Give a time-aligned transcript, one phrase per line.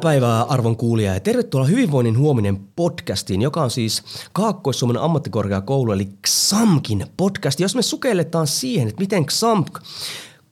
[0.00, 7.06] Päivää arvon kuulija ja tervetuloa Hyvinvoinnin huominen podcastiin, joka on siis Kaakkois-Suomen ammattikorkeakoulu eli XAMKin
[7.16, 9.80] podcast, jos me sukelletaan siihen, että miten XAMK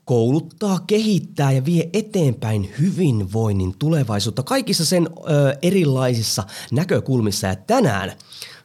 [0.05, 7.47] kouluttaa, kehittää ja vie eteenpäin hyvinvoinnin tulevaisuutta kaikissa sen ö, erilaisissa näkökulmissa.
[7.47, 8.13] Ja tänään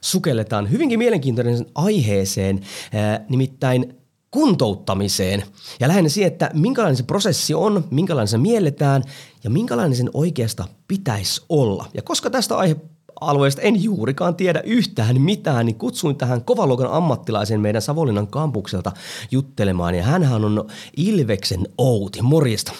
[0.00, 3.94] sukelletaan hyvinkin mielenkiintoinen aiheeseen, ö, nimittäin
[4.30, 5.42] kuntouttamiseen
[5.80, 9.02] ja lähinnä siihen, että minkälainen se prosessi on, minkälainen se mielletään
[9.44, 11.86] ja minkälainen sen oikeasta pitäisi olla.
[11.94, 12.76] Ja koska tästä aihe
[13.20, 18.92] alueesta en juurikaan tiedä yhtään mitään, niin kutsuin tähän kovaluokan ammattilaisen meidän Savonlinnan kampukselta
[19.30, 19.94] juttelemaan.
[19.94, 22.22] Ja hänhän on Ilveksen Outi.
[22.22, 22.72] Morjesta.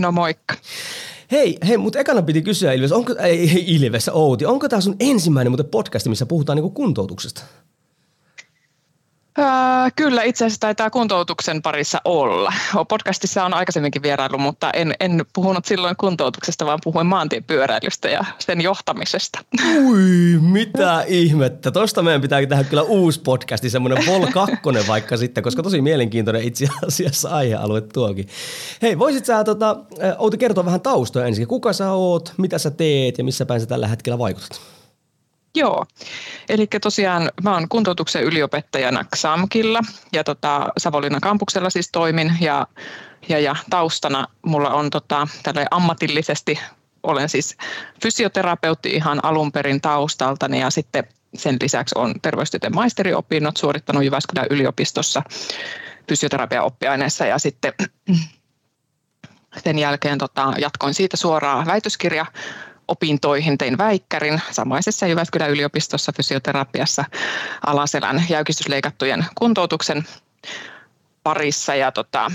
[0.00, 0.54] No moikka.
[1.30, 5.50] Hei, hei, mutta ekana piti kysyä Ilves, onko, ei, Ilves, Outi, onko tämä sun ensimmäinen
[5.50, 7.42] muuten podcast, missä puhutaan niinku kuntoutuksesta?
[9.96, 12.52] Kyllä, itse asiassa taitaa kuntoutuksen parissa olla.
[12.88, 18.60] Podcastissa on aikaisemminkin vierailu, mutta en, en puhunut silloin kuntoutuksesta, vaan puhuin maantiepyöräilystä ja sen
[18.60, 19.38] johtamisesta.
[19.84, 21.70] Ui, mitä ihmettä.
[21.70, 24.56] Tuosta meidän pitää tehdä kyllä uusi podcasti, semmoinen Vol 2
[24.88, 28.28] vaikka sitten, koska tosi mielenkiintoinen itse asiassa aihealue tuokin.
[28.82, 29.76] Hei, voisit sä tota,
[30.18, 31.46] Outi kertoa vähän taustoja ensin.
[31.46, 34.73] Kuka sä oot, mitä sä teet ja missä päin sä tällä hetkellä vaikutat?
[35.54, 35.86] Joo,
[36.48, 39.80] eli tosiaan mä oon kuntoutuksen yliopettajana XAMKilla
[40.12, 42.66] ja tota, Savonlinnan kampuksella siis toimin ja,
[43.28, 45.28] ja, ja taustana mulla on tota,
[45.70, 46.58] ammatillisesti,
[47.02, 47.56] olen siis
[48.02, 55.22] fysioterapeutti ihan alun perin taustaltani ja sitten sen lisäksi on terveystieteen maisteriopinnot suorittanut Jyväskylän yliopistossa
[56.08, 57.72] fysioterapiaoppiaineessa ja sitten
[59.64, 62.26] sen jälkeen tota, jatkoin siitä suoraan väitöskirja
[62.88, 67.04] opintoihin tein väikkärin samaisessa Jyväskylän yliopistossa fysioterapiassa
[67.66, 70.04] alaselän jäykistysleikattujen kuntoutuksen
[71.22, 72.30] parissa ja tota,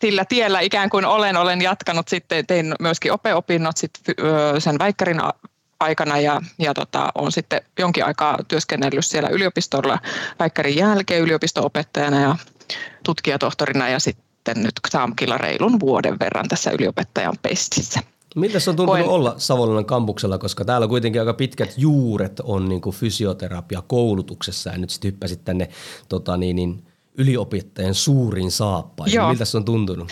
[0.00, 4.14] sillä tiellä ikään kuin olen, olen jatkanut sitten, tein myöskin opeopinnot sitten
[4.58, 5.20] sen väikkärin
[5.80, 9.98] aikana ja, ja tota, sitten jonkin aikaa työskennellyt siellä yliopistolla
[10.38, 12.36] väikkärin jälkeen yliopisto-opettajana ja
[13.04, 18.00] tutkijatohtorina ja sitten nyt Saamkilla reilun vuoden verran tässä yliopettajan pestissä.
[18.34, 19.14] Miltä se on tuntunut Koen...
[19.14, 24.78] olla Savonlinnan kampuksella, koska täällä kuitenkin aika pitkät juuret on niin kuin fysioterapia koulutuksessa ja
[24.78, 25.68] nyt sitten hyppäsit tänne
[26.08, 26.84] tota niin, niin,
[27.18, 29.22] yliopettajan suuriin saappaihin.
[29.22, 30.08] Miltä se on tuntunut?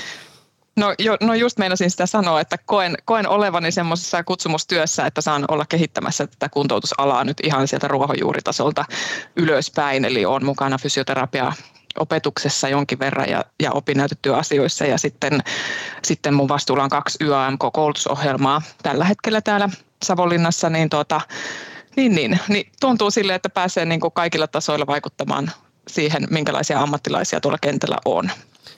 [0.76, 5.44] No, jo, no just meinasin sitä sanoa, että koen, koen olevani semmoisessa kutsumustyössä, että saan
[5.48, 8.84] olla kehittämässä tätä kuntoutusalaa nyt ihan sieltä ruohonjuuritasolta
[9.36, 10.04] ylöspäin.
[10.04, 11.52] Eli olen mukana fysioterapia
[11.98, 15.40] opetuksessa jonkin verran ja, ja opinnäytetyöasioissa ja sitten,
[16.04, 19.68] sitten mun vastuulla on kaksi YAMK-koulutusohjelmaa tällä hetkellä täällä
[20.04, 21.20] Savonlinnassa, niin, tuota,
[21.96, 25.50] niin, niin, niin tuntuu sille, että pääsee niin kuin kaikilla tasoilla vaikuttamaan
[25.88, 28.30] siihen, minkälaisia ammattilaisia tuolla kentällä on.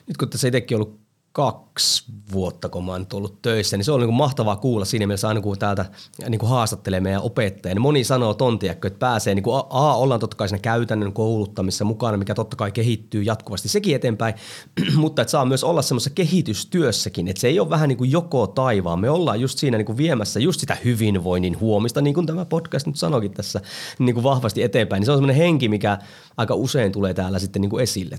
[0.07, 1.04] Nyt kun tässä itsekin ollut
[1.35, 5.07] kaksi vuotta, kun mä oon ollut töissä, niin se on niin kuin mahtavaa kuulla siinä
[5.07, 5.85] mielessä aina kun täältä
[6.29, 7.75] niin kuin haastattelee meidän opettajia.
[7.75, 11.85] Niin moni sanoo tontiakko, että pääsee, niin kuin A, ollaan totta kai siinä käytännön kouluttamissa
[11.85, 14.33] mukana, mikä totta kai kehittyy jatkuvasti sekin eteenpäin,
[14.95, 18.47] mutta että saa myös olla semmoisessa kehitystyössäkin, että se ei ole vähän niin kuin joko
[18.47, 18.99] taivaan.
[18.99, 22.87] Me ollaan just siinä niin kuin viemässä just sitä hyvinvoinnin huomista, niin kuin tämä podcast
[22.87, 23.61] nyt sanoikin tässä
[23.99, 24.99] niin kuin vahvasti eteenpäin.
[24.99, 25.97] Niin se on semmoinen henki, mikä
[26.37, 28.17] aika usein tulee täällä sitten niin kuin esille.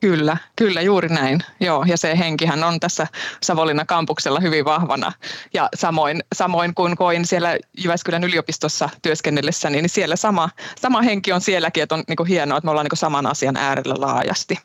[0.00, 1.40] Kyllä, kyllä juuri näin.
[1.60, 3.06] Joo, ja se henkihän on tässä
[3.42, 5.12] Savonlinnan kampuksella hyvin vahvana.
[5.54, 10.50] Ja samoin, samoin kuin koin siellä Jyväskylän yliopistossa työskennellessä, niin siellä sama,
[10.80, 13.26] sama henki on sielläkin, että on niin kuin hienoa, että me ollaan niin kuin saman
[13.26, 14.58] asian äärellä laajasti.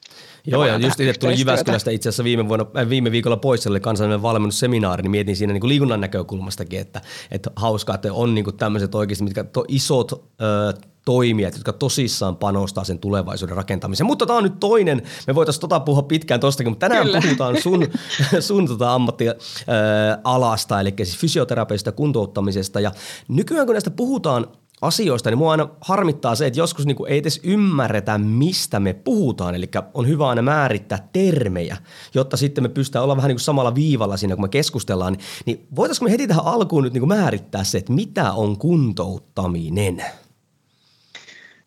[0.47, 3.79] Joo, ja just itse tulin Jyväskylästä itse asiassa viime, vuonna, äh, viime viikolla pois, oli
[3.79, 7.01] kansainvälinen valmennusseminaari, niin mietin siinä niin kuin liikunnan näkökulmastakin, että,
[7.31, 10.73] että hauskaa, että on niin kuin tämmöiset oikeasti, mitkä to, isot ö,
[11.05, 14.07] toimijat, jotka tosissaan panostaa sen tulevaisuuden rakentamiseen.
[14.07, 17.21] Mutta tämä on nyt toinen, me voitaisiin tota puhua pitkään tostakin, mutta tänään Kyllä.
[17.21, 17.87] puhutaan sun,
[18.39, 22.79] sun tota ammattialasta, eli siis fysioterapeista kuntouttamisesta.
[22.79, 22.91] Ja
[23.27, 24.47] nykyään kun näistä puhutaan
[24.83, 29.55] asioista, niin mua aina harmittaa se, että joskus niin ei edes ymmärretä, mistä me puhutaan.
[29.55, 31.77] Eli on hyvä aina määrittää termejä,
[32.13, 35.13] jotta sitten me pystytään olla vähän niin kuin samalla viivalla siinä, kun me keskustellaan.
[35.13, 40.05] Niin, niin voitaisiinko me heti tähän alkuun nyt niin määrittää se, että mitä on kuntouttaminen?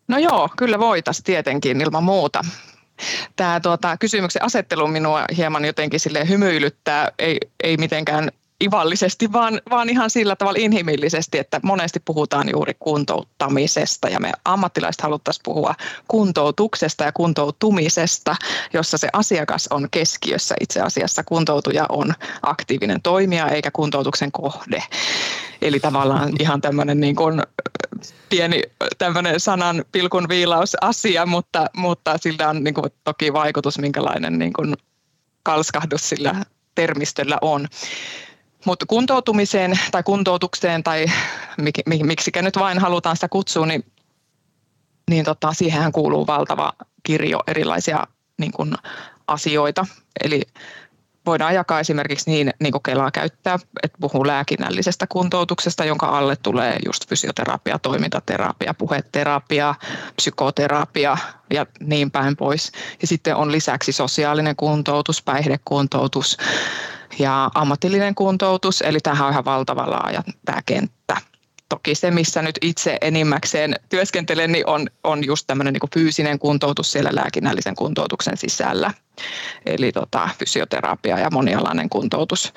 [0.07, 2.41] No joo, kyllä voitaisiin tietenkin ilman muuta.
[3.35, 8.31] Tämä tuota, kysymyksen asettelu minua hieman jotenkin sille hymyilyttää, ei, ei mitenkään
[8.63, 15.01] ivallisesti, vaan, vaan ihan sillä tavalla inhimillisesti, että monesti puhutaan juuri kuntouttamisesta ja me ammattilaiset
[15.01, 15.75] haluttaisiin puhua
[16.07, 18.35] kuntoutuksesta ja kuntoutumisesta,
[18.73, 20.55] jossa se asiakas on keskiössä.
[20.61, 24.83] Itse asiassa kuntoutuja on aktiivinen toimija eikä kuntoutuksen kohde.
[25.61, 27.41] Eli tavallaan ihan tämmöinen niin kuin
[28.29, 28.61] pieni
[28.97, 34.73] tämmöinen sanan pilkun viilausasia, mutta, mutta sillä on niin kuin toki vaikutus, minkälainen niin kuin
[35.43, 36.45] kalskahdus sillä
[36.75, 37.67] termistöllä on.
[38.65, 41.05] Mutta kuntoutumiseen tai kuntoutukseen tai
[41.57, 43.85] mik, miksikä nyt vain halutaan sitä kutsua, niin,
[45.09, 46.73] niin tota, siihenhän kuuluu valtava
[47.03, 48.07] kirjo erilaisia
[48.37, 48.77] niin kun,
[49.27, 49.85] asioita.
[50.23, 50.41] Eli
[51.25, 56.77] voidaan jakaa esimerkiksi niin, niin kuin Kelaa käyttää, että puhuu lääkinnällisestä kuntoutuksesta, jonka alle tulee
[56.85, 59.75] just fysioterapia, toimintaterapia, puheterapia,
[60.15, 61.17] psykoterapia
[61.53, 62.71] ja niin päin pois.
[63.01, 66.37] Ja sitten on lisäksi sosiaalinen kuntoutus, päihdekuntoutus,
[67.19, 71.17] ja ammatillinen kuntoutus, eli tähän on ihan valtava laaja tämä kenttä.
[71.69, 76.91] Toki se, missä nyt itse enimmäkseen työskentelen, niin on, on just tämmöinen niin fyysinen kuntoutus
[76.91, 78.93] siellä lääkinnällisen kuntoutuksen sisällä.
[79.65, 82.53] Eli tota, fysioterapia ja monialainen kuntoutus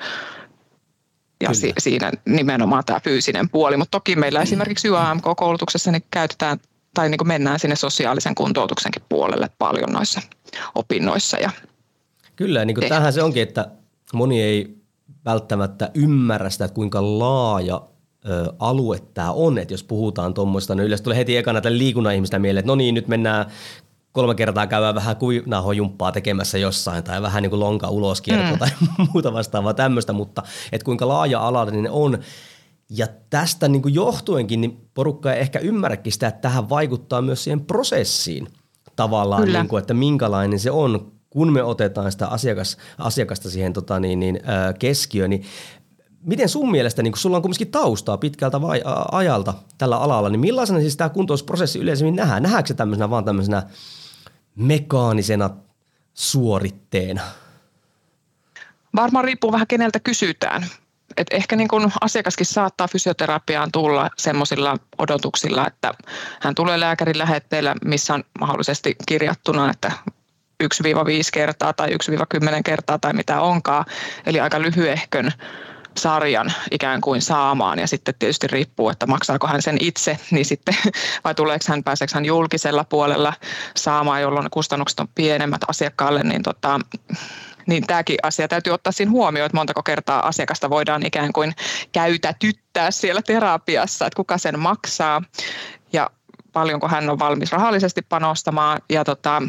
[1.41, 3.77] ja si, siinä nimenomaan tämä fyysinen puoli.
[3.77, 4.43] Mutta toki meillä mm.
[4.43, 6.59] esimerkiksi YAMK-koulutuksessa niin käytetään
[6.93, 10.21] tai niin mennään sinne sosiaalisen kuntoutuksenkin puolelle paljon noissa
[10.75, 11.37] opinnoissa.
[11.37, 11.49] Ja
[12.35, 13.67] Kyllä, niin kuin tämähän se onkin, että
[14.17, 14.81] moni ei
[15.25, 17.81] välttämättä ymmärrä sitä, että kuinka laaja
[18.29, 22.15] ö, alue tämä on, että jos puhutaan tuommoista, niin yleensä tulee heti ekana tälle liikunnan
[22.15, 23.45] ihmistä mieleen, että no niin, nyt mennään
[24.11, 28.59] kolme kertaa käydään vähän kuinahojumppaa tekemässä jossain tai vähän niin kuin lonka ulos mm.
[28.59, 28.69] tai
[29.13, 32.17] muuta vastaavaa tämmöistä, mutta että kuinka laaja-alainen on.
[32.89, 37.43] Ja tästä niin kuin johtuenkin niin porukka ei ehkä ymmärräkin sitä, että tähän vaikuttaa myös
[37.43, 38.47] siihen prosessiin
[38.95, 43.99] tavallaan, niin kuin, että minkälainen se on, kun me otetaan sitä asiakas, asiakasta siihen tota
[43.99, 44.39] niin, niin,
[44.79, 45.45] keskiöön, niin
[46.23, 50.29] miten sun mielestä, niin kun sulla on kuitenkin taustaa pitkältä vai, ä, ajalta tällä alalla,
[50.29, 52.43] niin millaisena siis tämä kuntousprosessi yleisemmin nähdään?
[52.43, 53.63] Nähdäänkö se tämmöisenä vaan tämmöisenä
[54.55, 55.49] mekaanisena
[56.13, 57.21] suoritteena?
[58.95, 60.65] Varmaan riippuu vähän keneltä kysytään.
[61.17, 65.93] Et ehkä niin kun asiakaskin saattaa fysioterapiaan tulla semmoisilla odotuksilla, että
[66.41, 69.91] hän tulee lääkärin lähetteellä, missä on mahdollisesti kirjattuna, että
[70.61, 70.65] 1-5
[71.33, 71.95] kertaa tai 1-10
[72.65, 73.85] kertaa tai mitä onkaan.
[74.25, 75.31] Eli aika lyhyehkön
[75.97, 80.75] sarjan ikään kuin saamaan ja sitten tietysti riippuu, että maksaako hän sen itse, niin sitten
[81.23, 83.33] vai tuleeko hän, pääseekö hän julkisella puolella
[83.75, 86.79] saamaan, jolloin kustannukset on pienemmät asiakkaalle, niin tota,
[87.67, 91.53] niin tämäkin asia täytyy ottaa siinä huomioon, että montako kertaa asiakasta voidaan ikään kuin
[91.91, 95.21] käytätyttää siellä terapiassa, että kuka sen maksaa
[95.93, 96.09] ja
[96.53, 99.41] paljonko hän on valmis rahallisesti panostamaan ja tota,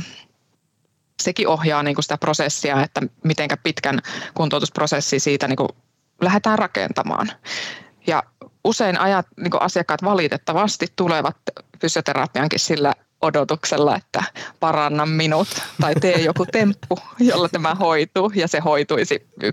[1.23, 3.99] sekin ohjaa niin kuin sitä prosessia, että miten pitkän
[4.35, 5.69] kuntoutusprosessi siitä niin kuin
[6.21, 7.31] lähdetään rakentamaan.
[8.07, 8.23] Ja
[8.65, 11.37] usein ajat, niin kuin asiakkaat valitettavasti tulevat
[11.81, 14.23] fysioterapiankin sillä odotuksella, että
[14.61, 15.49] paranna minut
[15.81, 19.47] tai tee joku temppu, jolla tämä hoituu ja se hoituisi 1-3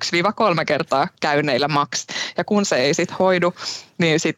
[0.66, 2.07] kertaa käynneillä maks.
[2.38, 3.54] Ja kun se ei sitten hoidu,
[3.98, 4.38] niin sit,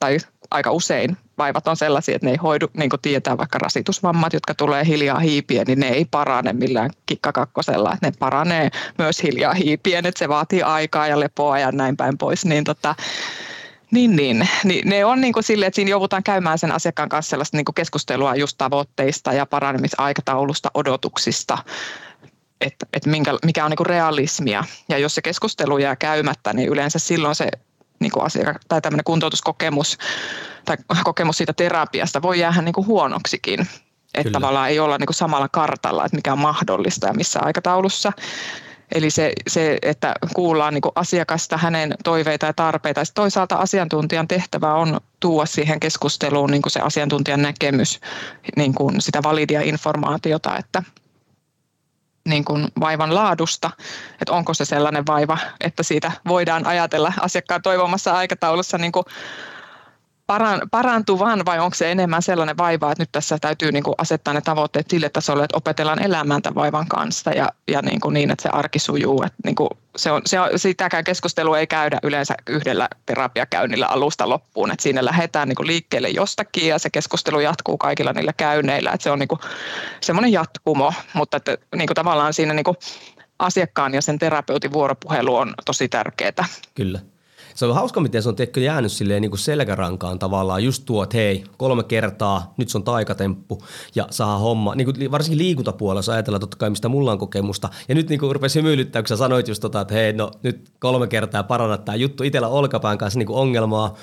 [0.00, 0.18] tai
[0.52, 4.54] aika usein vaivat on sellaisia, että ne ei hoidu, niin kuin tietää vaikka rasitusvammat, jotka
[4.54, 7.96] tulee hiljaa hiipien, niin ne ei parane millään kikkakakkosella.
[8.02, 12.44] Ne paranee myös hiljaa hiipien, että se vaatii aikaa ja lepoa ja näin päin pois.
[12.44, 12.94] Niin tota,
[13.90, 14.48] niin, niin.
[14.64, 17.64] niin ne on niin kuin sille, että siinä joudutaan käymään sen asiakkaan kanssa sellaista niin
[17.64, 21.58] kuin keskustelua just tavoitteista ja parannemisaikataulusta, odotuksista,
[22.60, 24.64] että, että minkä, mikä on niin kuin realismia.
[24.88, 27.48] Ja jos se keskustelu jää käymättä, niin yleensä silloin se
[28.02, 29.98] niin kuin asiakas, tai tämmöinen kuntoutuskokemus
[30.64, 33.60] tai kokemus siitä terapiasta voi jäädä niin kuin huonoksikin.
[33.60, 34.32] Että Kyllä.
[34.32, 38.12] tavallaan ei olla niin kuin samalla kartalla, että mikä on mahdollista ja missä aikataulussa.
[38.94, 43.00] Eli se, se että kuullaan niin kuin asiakasta, hänen toiveita ja tarpeita.
[43.00, 48.00] Ja toisaalta asiantuntijan tehtävä on tuoda siihen keskusteluun niin kuin se asiantuntijan näkemys,
[48.56, 50.82] niin kuin sitä validia informaatiota, että
[52.28, 53.70] niin kuin vaivan laadusta,
[54.12, 59.04] että onko se sellainen vaiva, että siitä voidaan ajatella asiakkaan toivomassa aikataulussa niin kuin
[60.70, 64.40] parantuvan vai onko se enemmän sellainen vaiva, että nyt tässä täytyy niin kuin asettaa ne
[64.40, 68.42] tavoitteet sille tasolle, että opetellaan elämään tämän vaivan kanssa ja, ja niin, kuin niin, että
[68.42, 69.22] se arki sujuu.
[69.22, 74.28] Että niin kuin se on, se on, sitäkään keskustelua ei käydä yleensä yhdellä terapiakäynnillä alusta
[74.28, 78.90] loppuun, että siinä lähdetään niin kuin liikkeelle jostakin ja se keskustelu jatkuu kaikilla niillä käynneillä,
[78.92, 79.40] että se on niin kuin
[80.00, 82.76] semmoinen jatkumo, mutta että niin kuin tavallaan siinä niin kuin
[83.38, 86.44] asiakkaan ja sen terapeutin vuoropuhelu on tosi tärkeää.
[86.74, 87.11] Kyllä.
[87.54, 91.02] Se on hauska, miten se on tiedätkö, jäänyt silleen niin kuin selkärankaan tavallaan just tuo,
[91.02, 93.62] että hei, kolme kertaa, nyt se on taikatemppu
[93.94, 94.74] ja saa homma.
[94.74, 97.68] Niin kuin varsinkin liikuntapuolella ajatellaan totta kai, mistä mulla on kokemusta.
[97.88, 100.70] Ja nyt niin kuin rupesi hymyilyttää, kun sä sanoit just tota, että hei, no nyt
[100.78, 102.24] kolme kertaa paranna tämä juttu.
[102.24, 103.94] Itellä olkapään kanssa niin kuin ongelmaa.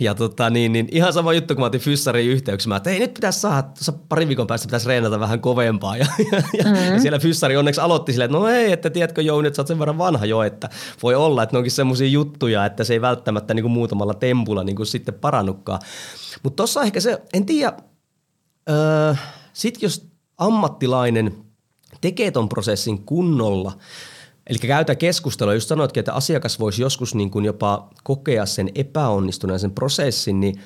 [0.00, 2.68] Ja tota, niin, niin, ihan sama juttu, kun mä otin Fyssarin yhteyksiä.
[2.68, 3.68] Mä että hei, nyt pitäisi saada,
[4.08, 5.96] pari viikon päästä pitäisi reenata vähän kovempaa.
[6.04, 6.92] Ja, ja, ja, mm-hmm.
[6.92, 9.66] ja siellä Fyssari onneksi aloitti silleen, että no hei, että tiedätkö Jouni, että sä oot
[9.66, 10.68] sen verran vanha jo, että
[11.02, 14.64] voi olla, että ne onkin semmoisia juttuja, että se ei välttämättä niin kuin muutamalla tempulla
[14.64, 15.80] niin kuin sitten parannukkaan.
[16.42, 17.72] Mutta tuossa ehkä se, en tiedä,
[18.70, 19.14] öö,
[19.52, 21.44] sit jos ammattilainen
[22.00, 23.72] tekee ton prosessin kunnolla,
[24.46, 29.60] Eli käytä keskustelua, just sanoitkin, että asiakas voisi joskus niin kuin jopa kokea sen epäonnistuneen
[29.60, 30.60] sen prosessin, niin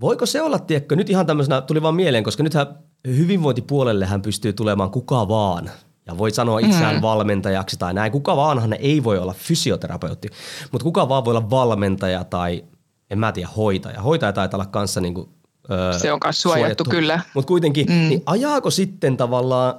[0.00, 2.66] voiko se olla, tiedätkö, nyt ihan tämmöisenä tuli vaan mieleen, koska nythän
[3.06, 5.70] hyvinvointipuolelle hän pystyy tulemaan kuka vaan
[6.10, 7.02] ja voi sanoa itseään mm.
[7.02, 8.12] valmentajaksi tai näin.
[8.12, 10.28] Kuka vaanhan ei voi olla fysioterapeutti,
[10.72, 12.64] mutta kuka vaan voi olla valmentaja tai
[13.10, 14.02] en mä tiedä hoitaja.
[14.02, 15.28] Hoitaja taitaa olla kanssa niin kuin,
[15.70, 17.20] öö, Se on myös suojattu, suojattu kyllä.
[17.34, 18.08] Mutta kuitenkin, mm.
[18.08, 19.74] niin ajaako sitten tavallaan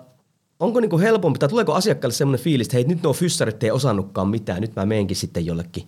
[0.60, 4.28] onko niinku helpompi, tai tuleeko asiakkaalle semmoinen fiilis, että hei nyt nuo fyssarit ei osannutkaan
[4.28, 5.86] mitään, nyt mä meenkin sitten jollekin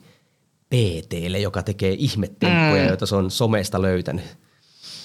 [0.69, 2.88] PTlle, joka tekee ihmettemppuja, mm.
[2.88, 4.25] joita se on somesta löytänyt.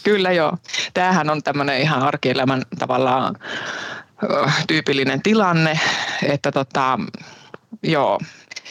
[0.03, 0.57] Kyllä joo.
[0.95, 3.37] Tämähän on tämmöinen ihan arkielämän tavallaan
[4.67, 5.81] tyypillinen tilanne,
[6.23, 6.99] että tota,
[7.83, 8.21] joo.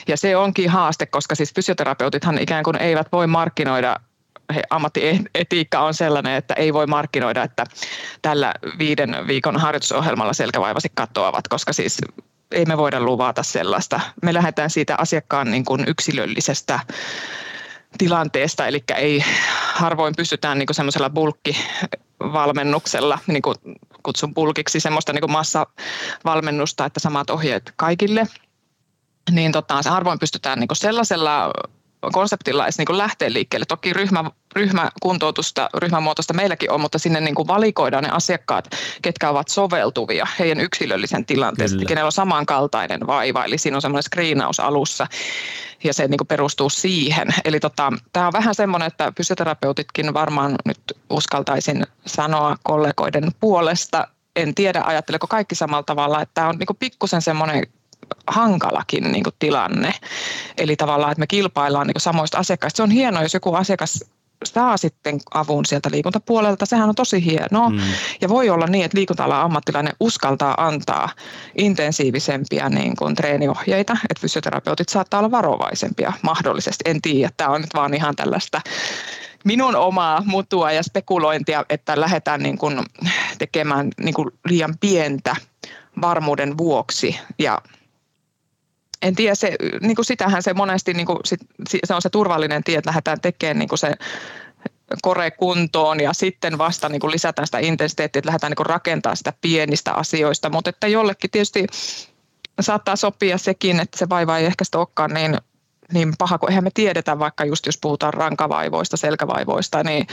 [0.07, 3.95] Ja se onkin haaste, koska siis fysioterapeutithan ikään kuin eivät voi markkinoida
[4.55, 7.63] he, ammattietiikka on sellainen, että ei voi markkinoida, että
[8.21, 11.97] tällä viiden viikon harjoitusohjelmalla selkävaivasi katoavat, koska siis
[12.51, 13.99] ei me voida luvata sellaista.
[14.23, 16.79] Me lähdetään siitä asiakkaan niin kuin yksilöllisestä
[17.97, 19.23] tilanteesta, eli ei
[19.73, 23.55] harvoin pystytään niin semmoisella bulkkivalmennuksella, niin kuin
[24.03, 28.27] kutsun bulkiksi, semmoista niin massavalmennusta, että samat ohjeet kaikille,
[29.31, 31.53] niin tota, se harvoin pystytään niin sellaisella
[32.11, 33.65] konseptilla edes niin lähteä liikkeelle.
[33.65, 38.69] Toki ryhmä, ryhmäkuntoutusta, ryhmämuotoista meilläkin on, mutta sinne niin kuin valikoidaan ne asiakkaat,
[39.01, 43.45] ketkä ovat soveltuvia heidän yksilöllisen tilanteesta, kenellä on samankaltainen vaiva.
[43.45, 45.07] Eli siinä on semmoinen screenaus alussa
[45.83, 47.27] ja se niin kuin perustuu siihen.
[47.45, 54.55] Eli tota, tämä on vähän semmoinen, että fysioterapeutitkin varmaan nyt uskaltaisin sanoa kollegoiden puolesta, en
[54.55, 57.63] tiedä ajatteleko kaikki samalla tavalla, että tämä on niin pikkusen semmoinen
[58.27, 59.93] hankalakin niin kuin tilanne.
[60.57, 62.77] Eli tavallaan, että me kilpaillaan niin kuin samoista asiakkaista.
[62.77, 64.03] Se on hienoa, jos joku asiakas
[64.45, 66.65] saa sitten avun sieltä liikuntapuolelta.
[66.65, 67.69] Sehän on tosi hienoa.
[67.69, 67.79] Mm.
[68.21, 71.09] Ja voi olla niin, että liikunta ammattilainen uskaltaa antaa
[71.57, 76.83] intensiivisempiä niin kuin treeniohjeita, että fysioterapeutit saattaa olla varovaisempia mahdollisesti.
[76.89, 78.61] En tiedä, tämä on nyt vaan ihan tällaista
[79.43, 82.79] minun omaa mutua ja spekulointia, että lähdetään niin kuin
[83.37, 85.35] tekemään niin kuin liian pientä
[86.01, 87.61] varmuuden vuoksi ja
[89.01, 91.39] en tiedä, se, niin kuin sitähän se monesti, niin kuin, sit,
[91.85, 93.93] se on se turvallinen tie, että lähdetään tekemään niin kuin se
[95.01, 99.15] kore kuntoon ja sitten vasta niin kuin lisätään sitä intensiteettiä, että lähdetään niin kuin rakentaa
[99.15, 101.67] sitä pienistä asioista, mutta että jollekin tietysti
[102.59, 105.37] saattaa sopia sekin, että se vaiva ei ehkä sitä olekaan niin,
[105.93, 110.07] niin paha, kun eihän me tiedetä vaikka just jos puhutaan rankavaivoista, selkävaivoista, niin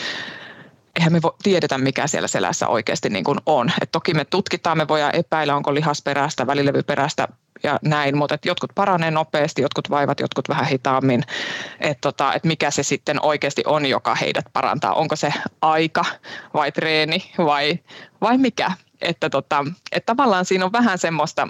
[0.96, 3.72] eihän me tiedetä, mikä siellä selässä oikeasti niin kuin on.
[3.82, 7.28] Et toki me tutkitaan, me voidaan epäillä, onko lihasperäistä, välilevyperäistä
[7.64, 11.22] ja näin, mutta et jotkut paranee nopeasti, jotkut vaivat, jotkut vähän hitaammin.
[11.80, 14.94] Että tota, et mikä se sitten oikeasti on, joka heidät parantaa.
[14.94, 16.04] Onko se aika
[16.54, 17.78] vai treeni vai,
[18.20, 18.72] vai mikä?
[19.00, 21.48] Että tota, et tavallaan siinä on vähän semmoista,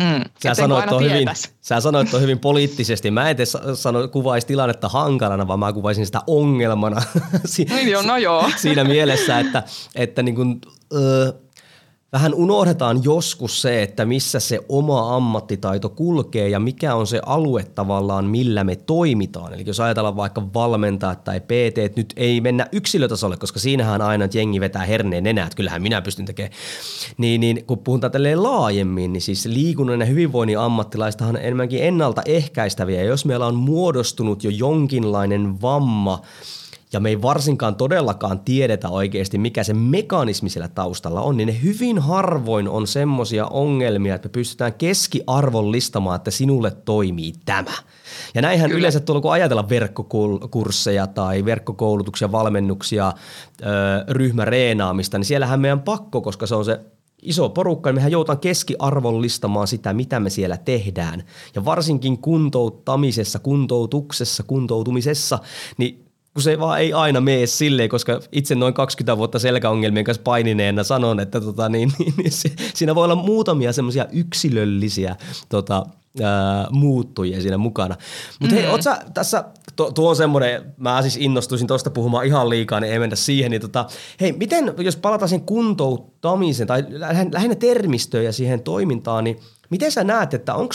[0.00, 1.28] Mm, sä, sanoit tuon hyvin,
[1.60, 3.10] sä sanoit tuon hyvin poliittisesti.
[3.10, 7.02] Mä en tee sano, kuvaisi tilannetta hankalana, vaan mä kuvaisin sitä ongelmana.
[7.44, 8.50] si- no joo, no joo.
[8.56, 9.62] Siinä mielessä, että,
[9.94, 10.60] että niin kun,
[10.94, 11.32] öö,
[12.12, 17.64] vähän unohdetaan joskus se, että missä se oma ammattitaito kulkee ja mikä on se alue
[17.64, 19.52] tavallaan, millä me toimitaan.
[19.52, 24.24] Eli jos ajatellaan vaikka valmentaa tai PT, että nyt ei mennä yksilötasolle, koska siinähän aina
[24.24, 26.52] että jengi vetää herneen nenää, että kyllähän minä pystyn tekemään.
[27.18, 33.00] Niin, niin kun puhutaan tälleen laajemmin, niin siis liikunnan ja hyvinvoinnin ammattilaistahan on enemmänkin ennaltaehkäistäviä.
[33.00, 36.22] Ja jos meillä on muodostunut jo jonkinlainen vamma,
[36.92, 41.62] ja me ei varsinkaan todellakaan tiedetä oikeasti, mikä se mekanismi siellä taustalla on, niin ne
[41.62, 47.74] hyvin harvoin on semmoisia ongelmia, että me pystytään keskiarvollistamaan, että sinulle toimii tämä.
[48.34, 48.78] Ja näinhän Kyllä.
[48.78, 53.12] yleensä tuolla, kun ajatellaan verkkokursseja tai verkkokoulutuksia, valmennuksia,
[54.08, 56.80] ryhmäreenaamista, niin siellähän meidän pakko, koska se on se
[57.22, 61.22] iso porukka, niin mehän joudutaan keskiarvollistamaan sitä, mitä me siellä tehdään.
[61.54, 65.38] Ja varsinkin kuntouttamisessa, kuntoutuksessa, kuntoutumisessa,
[65.78, 70.22] niin kun se vaan ei aina mene silleen, koska itse noin 20 vuotta selkäongelmien kanssa
[70.22, 75.16] painineena sanon, että tota, niin, niin, niin se, siinä voi olla muutamia semmoisia yksilöllisiä
[75.48, 75.86] tota,
[76.22, 77.96] ää, muuttujia siinä mukana.
[78.40, 78.60] Mutta mm.
[78.60, 79.44] hei, oot sä tässä,
[79.76, 83.50] tuo, tuo on semmoinen, mä siis innostuisin tuosta puhumaan ihan liikaa, niin ei mennä siihen.
[83.50, 83.86] Niin tota,
[84.20, 86.84] hei, miten, jos palataan sen kuntouttamisen tai
[87.32, 89.38] lähinnä termistöön ja siihen toimintaan, niin
[89.70, 90.74] miten sä näet, että onko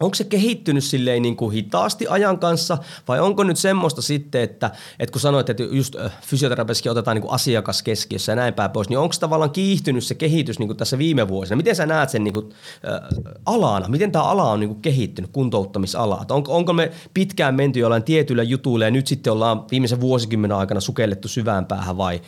[0.00, 2.78] onko se kehittynyt silleen niin kuin hitaasti ajan kanssa
[3.08, 7.32] vai onko nyt semmoista sitten, että, että kun sanoit, että just fysioterapiassakin otetaan niin kuin
[7.32, 10.98] asiakas keskiössä ja näin päin pois, niin onko tavallaan kiihtynyt se kehitys niin kuin tässä
[10.98, 11.56] viime vuosina?
[11.56, 12.52] Miten sä näet sen niin kuin,
[12.88, 13.00] äh,
[13.46, 13.88] alana?
[13.88, 16.26] Miten tämä ala on niin kuin kehittynyt, kuntouttamisala?
[16.30, 20.80] Onko, onko me pitkään menty jollain tietyillä jutuilla ja nyt sitten ollaan viimeisen vuosikymmenen aikana
[20.80, 22.20] sukellettu syvään päähän vai,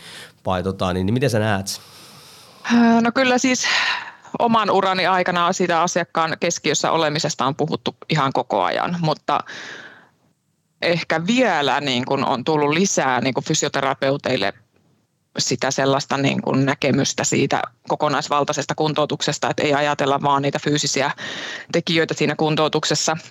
[0.47, 1.81] vai tota, niin, niin miten sä näet
[3.00, 3.64] No kyllä siis
[4.39, 9.41] oman urani aikana siitä asiakkaan keskiössä olemisesta on puhuttu ihan koko ajan, mutta
[10.83, 14.53] ehkä vielä niin kuin on tullut lisää niin kuin fysioterapeuteille
[15.39, 21.11] sitä sellaista niin kuin näkemystä siitä kokonaisvaltaisesta kuntoutuksesta, että ei ajatella vaan niitä fyysisiä
[21.73, 23.17] tekijöitä siinä kuntoutuksessa–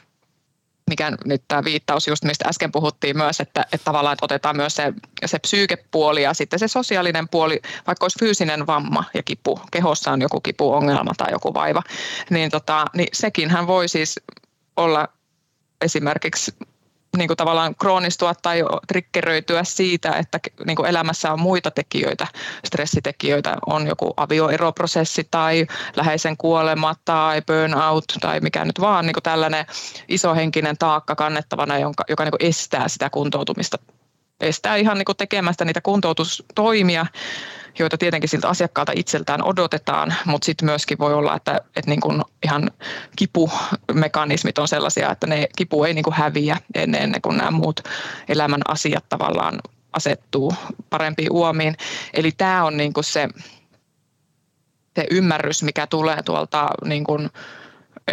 [0.91, 4.75] mikä nyt tämä viittaus just mistä äsken puhuttiin myös, että, että tavallaan että otetaan myös
[4.75, 4.93] se,
[5.25, 10.21] se psyykepuoli ja sitten se sosiaalinen puoli, vaikka olisi fyysinen vamma ja kipu, kehossa on
[10.21, 11.83] joku kipuongelma tai joku vaiva,
[12.29, 14.19] niin, tota, niin sekin hän voi siis
[14.77, 15.07] olla
[15.81, 16.51] esimerkiksi
[17.17, 22.27] niin kuin tavallaan kroonistua tai trikkeröityä siitä, että niin kuin elämässä on muita tekijöitä,
[22.65, 29.23] stressitekijöitä, on joku avioeroprosessi tai läheisen kuolema tai burnout tai mikä nyt vaan niin kuin
[29.23, 29.65] tällainen
[30.07, 33.77] isohenkinen taakka kannettavana, jonka, joka niin kuin estää sitä kuntoutumista,
[34.39, 37.05] estää ihan niin kuin tekemästä niitä kuntoutustoimia,
[37.79, 42.21] joita tietenkin siltä asiakkaalta itseltään odotetaan, mutta sitten myöskin voi olla, että, että niin kuin
[42.43, 42.71] ihan
[43.15, 47.81] kipumekanismit on sellaisia, että ne kipu ei niin kuin häviä ennen, kuin nämä muut
[48.27, 49.59] elämän asiat tavallaan
[49.93, 50.53] asettuu
[50.89, 51.75] parempiin uomiin.
[52.13, 53.29] Eli tämä on niin kuin se,
[54.95, 57.29] se ymmärrys, mikä tulee tuolta niin kuin,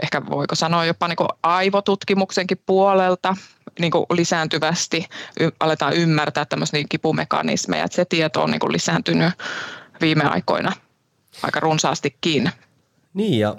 [0.03, 3.37] ehkä voiko sanoa jopa niin kuin aivotutkimuksenkin puolelta,
[3.79, 5.07] niin kuin lisääntyvästi
[5.41, 7.85] y- aletaan ymmärtää tämmöisiä kipumekanismeja.
[7.85, 9.33] Että se tieto on niin kuin lisääntynyt
[10.01, 10.73] viime aikoina
[11.43, 12.51] aika runsaastikin.
[13.15, 13.57] Niin ja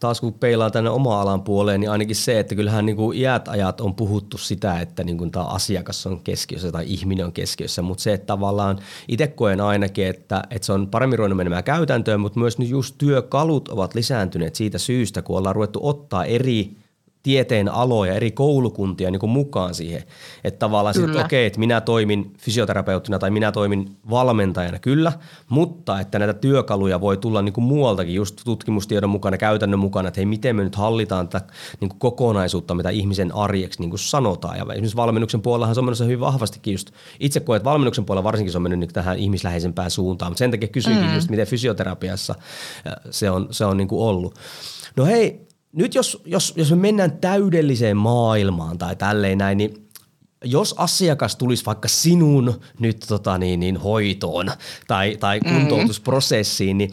[0.00, 3.48] taas kun peilaa tänne oma alan puoleen, niin ainakin se, että kyllähän niin kuin iät
[3.48, 7.82] ajat on puhuttu sitä, että niin kuin tämä asiakas on keskiössä tai ihminen on keskiössä,
[7.82, 12.20] mutta se, että tavallaan itse koen ainakin, että, että se on paremmin ruvennut menemään käytäntöön,
[12.20, 16.76] mutta myös nyt just työkalut ovat lisääntyneet siitä syystä, kun ollaan ruvettu ottaa eri
[17.24, 20.02] tieteen aloja, eri koulukuntia niin kuin mukaan siihen.
[20.44, 25.12] Että tavallaan sitten, okei, okay, että minä toimin fysioterapeuttina tai minä toimin valmentajana, kyllä,
[25.48, 30.20] mutta että näitä työkaluja voi tulla niin kuin muualtakin, just tutkimustiedon mukana, käytännön mukana, että
[30.20, 34.56] hei, miten me nyt hallitaan tätä niin kuin kokonaisuutta, mitä ihmisen arjeksi niin kuin sanotaan.
[34.56, 38.24] Ja esimerkiksi valmennuksen puolellahan se on menossa hyvin vahvastikin just, itse koen, että valmennuksen puolella
[38.24, 41.14] varsinkin se on mennyt niin tähän ihmisläheisempään suuntaan, mutta sen takia kysyinkin mm.
[41.14, 42.34] just, miten fysioterapiassa
[43.10, 44.34] se on, se on niin kuin ollut.
[44.96, 49.88] No hei, nyt jos, jos, jos me mennään täydelliseen maailmaan tai tälleen näin, niin
[50.44, 54.50] jos asiakas tulisi vaikka sinun nyt tota niin, niin hoitoon
[54.86, 55.58] tai, tai mm-hmm.
[55.58, 56.90] kuntoutusprosessiin, niin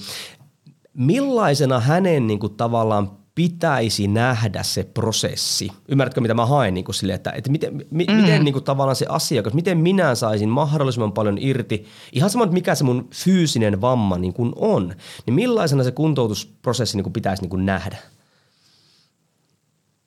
[0.93, 5.69] millaisena hänen niin kuin, tavallaan pitäisi nähdä se prosessi?
[5.87, 8.15] Ymmärrätkö, mitä mä haen niin kuin sille, että, että miten, mi, mm.
[8.15, 12.75] miten niin kuin, tavallaan se asiakas, miten minä saisin mahdollisimman paljon irti, ihan sama, mikä
[12.75, 14.93] se mun fyysinen vamma niin kuin on,
[15.25, 17.97] niin millaisena se kuntoutusprosessi niin kuin pitäisi niin kuin nähdä?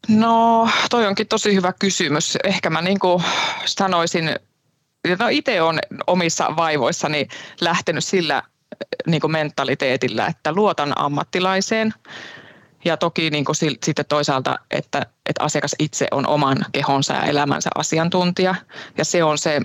[0.09, 2.39] No, toi onkin tosi hyvä kysymys.
[2.45, 3.23] Ehkä mä niin kuin
[3.65, 4.31] sanoisin,
[5.19, 7.29] no itse on omissa vaivoissani
[7.61, 8.43] lähtenyt sillä
[9.07, 11.95] niin kuin mentaliteetillä, että luotan ammattilaiseen
[12.85, 17.71] ja toki niin kuin sitten toisaalta, että, että asiakas itse on oman kehonsa ja elämänsä
[17.75, 18.55] asiantuntija
[18.99, 19.61] ja se on se,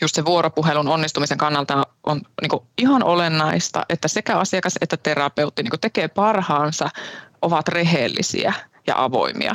[0.00, 5.80] just se vuoropuhelun onnistumisen kannalta on niin ihan olennaista, että sekä asiakas että terapeutti niin
[5.80, 6.90] tekee parhaansa
[7.42, 8.52] ovat rehellisiä
[8.86, 9.54] ja avoimia.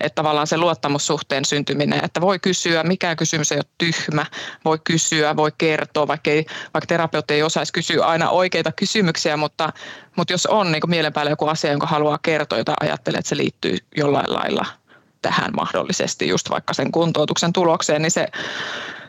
[0.00, 4.26] Että tavallaan se luottamussuhteen syntyminen, että voi kysyä, mikä kysymys ei ole tyhmä,
[4.64, 9.72] voi kysyä, voi kertoa, vaikka, ei, vaikka terapeutti ei osaisi kysyä aina oikeita kysymyksiä, mutta,
[10.16, 13.36] mutta jos on niin mielen päällä joku asia, jonka haluaa kertoa, jota ajattelee, että se
[13.36, 14.66] liittyy jollain lailla
[15.22, 18.28] tähän mahdollisesti, just vaikka sen kuntoutuksen tulokseen, niin se,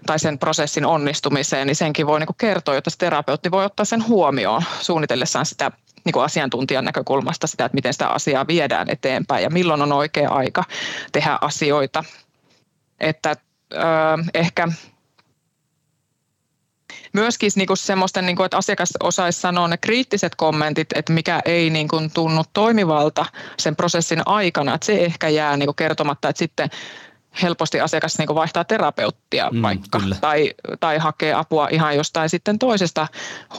[0.06, 4.08] tai sen prosessin onnistumiseen, niin senkin voi niin kertoa, jotta se terapeutti voi ottaa sen
[4.08, 5.72] huomioon suunnitellessaan sitä
[6.06, 10.30] niin kuin asiantuntijan näkökulmasta sitä, että miten sitä asiaa viedään eteenpäin ja milloin on oikea
[10.30, 10.64] aika
[11.12, 12.04] tehdä asioita.
[13.00, 13.36] Että
[13.74, 13.78] ö,
[14.34, 14.68] ehkä
[17.14, 21.42] myöskin niin kuin semmoisten, niin kuin, että asiakas osaisi sanoa ne kriittiset kommentit, että mikä
[21.46, 23.26] ei niin kuin, tunnu toimivalta
[23.60, 26.70] sen prosessin aikana, että se ehkä jää niin kuin, kertomatta, että sitten
[27.41, 30.15] helposti asiakas niin vaihtaa terapeuttia mm, vaikka kyllä.
[30.21, 33.08] tai, tai hakee apua ihan jostain sitten toisesta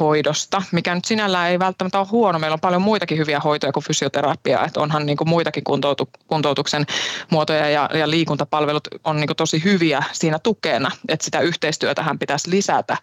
[0.00, 2.38] hoidosta, mikä nyt sinällään ei välttämättä ole huono.
[2.38, 6.86] Meillä on paljon muitakin hyviä hoitoja kuin fysioterapia, että onhan niin kuin muitakin kuntoutu, kuntoutuksen
[7.30, 12.50] muotoja ja, ja liikuntapalvelut on niin kuin tosi hyviä siinä tukena, että sitä yhteistyötähän pitäisi
[12.50, 12.96] lisätä.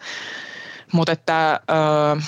[0.92, 1.60] Mutta että...
[1.70, 2.22] Öö,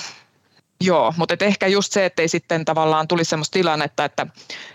[0.84, 4.26] Joo, mutta et ehkä just se, että ei sitten tavallaan tulisi sellaista tilannetta, että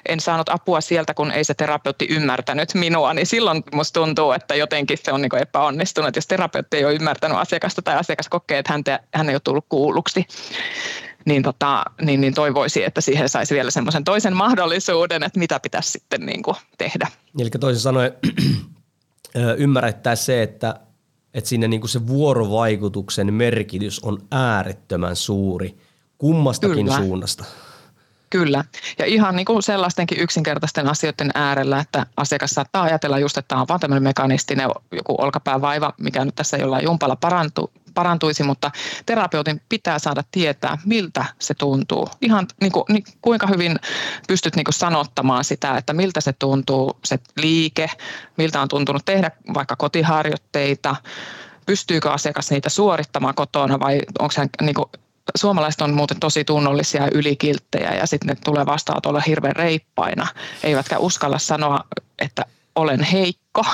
[0.10, 4.56] en saanut apua sieltä, kun ei se terapeutti ymmärtänyt minua, niin silloin musta tuntuu, että
[4.56, 8.74] jotenkin se on niin epäonnistunut, jos terapeutti ei ole ymmärtänyt asiakasta tai asiakas kokee, että
[8.74, 10.26] häntä, hän ei ole tullut kuulluksi.
[11.26, 15.92] Niin, tota, niin, niin toivoisi, että siihen saisi vielä semmoisen toisen mahdollisuuden, että mitä pitäisi
[15.92, 17.08] sitten niin kuin tehdä.
[17.40, 18.12] Eli toisin sanoen
[19.58, 20.80] ymmärrettäisiin se, että,
[21.34, 25.76] että siinä niin kuin se vuorovaikutuksen merkitys on äärettömän suuri–
[26.18, 26.98] kummastakin Kyllä.
[26.98, 27.44] suunnasta.
[28.30, 28.64] Kyllä.
[29.00, 33.62] Ja ihan niin kuin sellaistenkin yksinkertaisten asioiden äärellä, että asiakas saattaa ajatella just, että tämä
[33.62, 38.72] on vaan tämmöinen mekanistinen joku olkapäävaiva, mikä nyt tässä jollain jumpalla parantu, parantuisi, mutta
[39.06, 42.10] terapeutin pitää saada tietää, miltä se tuntuu.
[42.22, 43.76] Ihan niin kuin, niin kuinka hyvin
[44.28, 47.90] pystyt niin kuin sanottamaan sitä, että miltä se tuntuu, se liike,
[48.38, 50.96] miltä on tuntunut tehdä vaikka kotiharjoitteita,
[51.66, 54.90] pystyykö asiakas niitä suorittamaan kotona vai onko hän niin kuin
[55.36, 60.28] suomalaiset on muuten tosi tunnollisia ja ylikilttejä ja sitten ne tulee vastaanotolle hirveän reippaina,
[60.64, 61.84] eivätkä uskalla sanoa,
[62.20, 63.66] että olen heikko.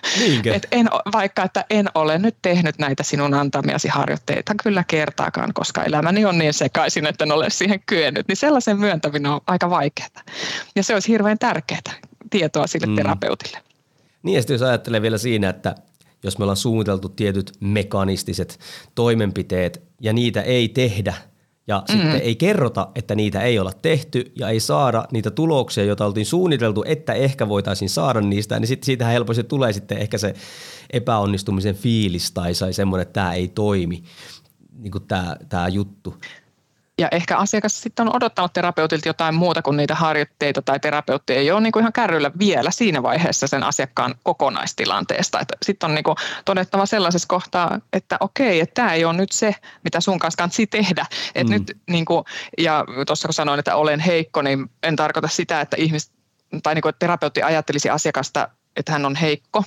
[0.54, 5.84] Et en, vaikka että en ole nyt tehnyt näitä sinun antamiasi harjoitteita kyllä kertaakaan, koska
[5.84, 8.28] elämäni on niin sekaisin, että en ole siihen kyennyt.
[8.28, 10.08] Niin sellaisen myöntäminen on aika vaikeaa.
[10.76, 11.80] Ja se olisi hirveän tärkeää
[12.30, 12.96] tietoa sille mm.
[12.96, 13.58] terapeutille.
[14.22, 15.74] Niin ja sitten jos ajattelee vielä siinä, että
[16.22, 18.58] jos me ollaan suunniteltu tietyt mekanistiset
[18.94, 21.14] toimenpiteet ja niitä ei tehdä
[21.66, 22.02] ja mm-hmm.
[22.02, 26.26] sitten ei kerrota, että niitä ei olla tehty ja ei saada niitä tuloksia, joita oltiin
[26.26, 30.34] suunniteltu, että ehkä voitaisiin saada niistä, niin sitten siitähän helposti tulee sitten ehkä se
[30.90, 34.02] epäonnistumisen fiilis tai sai semmoinen, että tämä ei toimi,
[34.78, 36.14] niin kuin tämä, tämä juttu.
[37.00, 41.50] Ja ehkä asiakas sitten on odottanut terapeutilta jotain muuta kuin niitä harjoitteita tai terapeutti ei
[41.50, 45.38] ole niin kuin ihan kärryllä vielä siinä vaiheessa sen asiakkaan kokonaistilanteesta.
[45.62, 49.54] Sitten on niin kuin todettava sellaisessa kohtaa, että okei, että tämä ei ole nyt se,
[49.84, 51.06] mitä sun kanssa kansi tehdä.
[51.34, 51.50] Et mm.
[51.50, 52.24] nyt, niin kuin,
[52.58, 56.12] ja tuossa kun sanoin, että olen heikko, niin en tarkoita sitä, että ihmis,
[56.62, 59.64] tai niin kuin, että terapeutti ajattelisi asiakasta, että hän on heikko,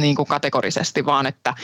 [0.00, 1.54] niin kuin kategorisesti, vaan että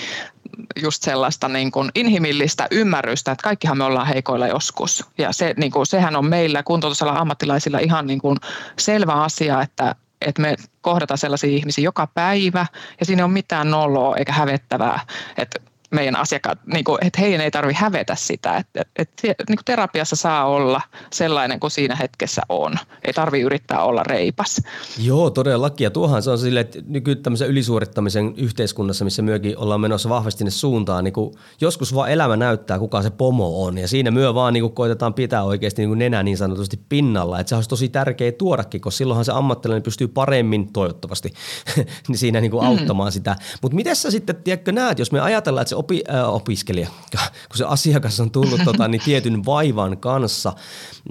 [0.83, 5.05] just sellaista niin kuin inhimillistä ymmärrystä, että kaikkihan me ollaan heikoilla joskus.
[5.19, 8.37] Ja se, niin kuin, sehän on meillä kuntoutusalan ammattilaisilla ihan niin kuin
[8.79, 12.66] selvä asia, että, että me kohdataan sellaisia ihmisiä joka päivä
[13.01, 15.01] ja siinä on mitään noloa eikä hävettävää.
[15.38, 19.57] Että meidän asiakkaat, niin kuin, että heidän ei tarvitse hävetä sitä, että, että, että niin
[19.57, 20.81] kuin terapiassa saa olla
[21.12, 22.74] sellainen kuin siinä hetkessä on.
[23.05, 24.61] Ei tarvitse yrittää olla reipas.
[24.98, 25.85] Joo, todellakin.
[25.85, 30.44] Ja tuohan se on silleen, että nyky tämmöisen ylisuorittamisen yhteiskunnassa, missä myökin ollaan menossa vahvasti
[30.44, 33.79] ne suuntaan, niin kuin joskus vaan elämä näyttää, kuka se pomo on.
[33.79, 37.40] Ja siinä myö vaan niin kuin koitetaan pitää oikeasti niin kuin nenä niin sanotusti pinnalla.
[37.40, 41.33] Että se olisi tosi tärkeää tuodakin, koska silloinhan se ammattilainen pystyy paremmin, toivottavasti,
[42.14, 42.68] siinä niin kuin mm.
[42.68, 43.12] auttamaan mm.
[43.12, 43.37] sitä.
[43.62, 46.88] Mutta miten sä sitten, tiedätkö, näet, jos me ajatellaan, että se opi, äh, opiskelija,
[47.49, 50.53] kun se asiakas on tullut tota, niin tietyn vaivan kanssa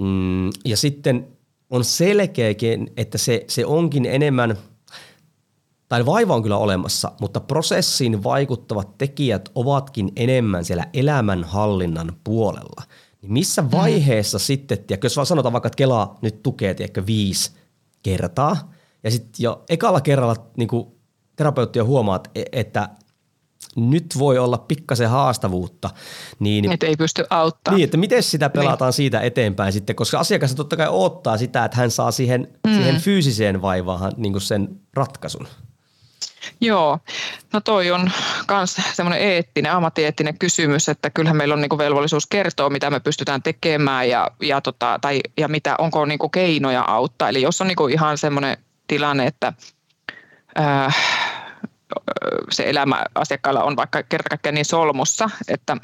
[0.00, 1.28] mm, ja sitten
[1.70, 4.56] on selkeäkin, että se, se onkin enemmän–
[5.90, 12.82] tai vaiva on kyllä olemassa, mutta prosessiin vaikuttavat tekijät ovatkin enemmän siellä elämänhallinnan puolella.
[13.22, 13.76] Niin missä mm-hmm.
[13.76, 14.40] vaiheessa mm.
[14.40, 17.52] sitten, tiedätkö, jos vaan sanotaan vaikka, että Kela nyt tukee tiedätkö, viisi
[18.02, 18.72] kertaa,
[19.04, 20.68] ja sitten jo ekalla kerralla niin
[21.36, 22.88] terapeutti jo huomaat, e-, että
[23.80, 25.90] nyt voi olla pikkasen haastavuutta.
[26.38, 27.76] Niin, että ei pysty auttamaan.
[27.76, 28.92] Niin, että miten sitä pelataan niin.
[28.92, 32.74] siitä eteenpäin sitten, koska asiakas totta kai odottaa sitä, että hän saa siihen, mm.
[32.74, 35.46] siihen fyysiseen vaivaan niin sen ratkaisun.
[36.60, 36.98] Joo,
[37.52, 38.10] no toi on
[38.50, 43.42] myös semmoinen eettinen, ammattieettinen kysymys, että kyllähän meillä on niinku velvollisuus kertoa, mitä me pystytään
[43.42, 47.28] tekemään ja, ja, tota, tai, ja mitä, onko niinku keinoja auttaa.
[47.28, 49.52] Eli jos on niinku ihan semmoinen tilanne, että
[50.58, 50.96] äh,
[52.50, 55.76] se elämä asiakkailla on vaikka kerta niin solmussa, että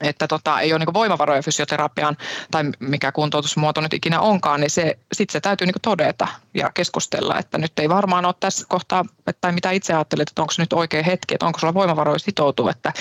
[0.00, 2.16] että tota, ei ole niin voimavaroja fysioterapiaan
[2.50, 7.38] tai mikä kuntoutusmuoto nyt ikinä onkaan, niin se, sitten se täytyy niin todeta ja keskustella,
[7.38, 9.04] että nyt ei varmaan ole tässä kohtaa,
[9.40, 12.70] tai mitä itse ajattelet, että onko se nyt oikea hetki, että onko sulla voimavaroja sitoutua,
[12.70, 12.92] että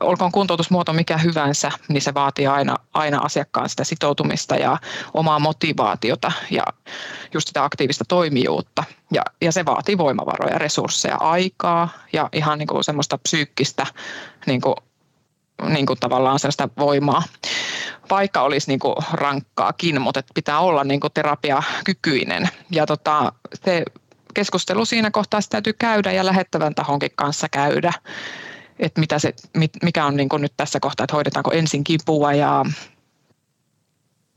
[0.00, 4.78] olkoon kuntoutusmuoto mikä hyvänsä, niin se vaatii aina, aina asiakkaan sitä sitoutumista ja
[5.14, 6.62] omaa motivaatiota ja
[7.34, 8.84] just sitä aktiivista toimijuutta.
[9.12, 13.86] Ja, ja se vaatii voimavaroja, resursseja, aikaa ja ihan niin kuin semmoista psyykkistä
[14.46, 14.74] niin kuin
[15.68, 17.22] niin kuin tavallaan sellaista voimaa,
[18.10, 22.48] vaikka olisi niin kuin rankkaakin, mutta pitää olla niin kuin terapiakykyinen.
[22.70, 23.32] Ja tota,
[23.64, 23.84] se
[24.34, 27.92] keskustelu siinä kohtaa täytyy käydä ja lähettävän tahonkin kanssa käydä,
[28.80, 29.34] että mitä se,
[29.82, 32.64] mikä on niin kuin nyt tässä kohtaa, että hoidetaanko ensin kipua ja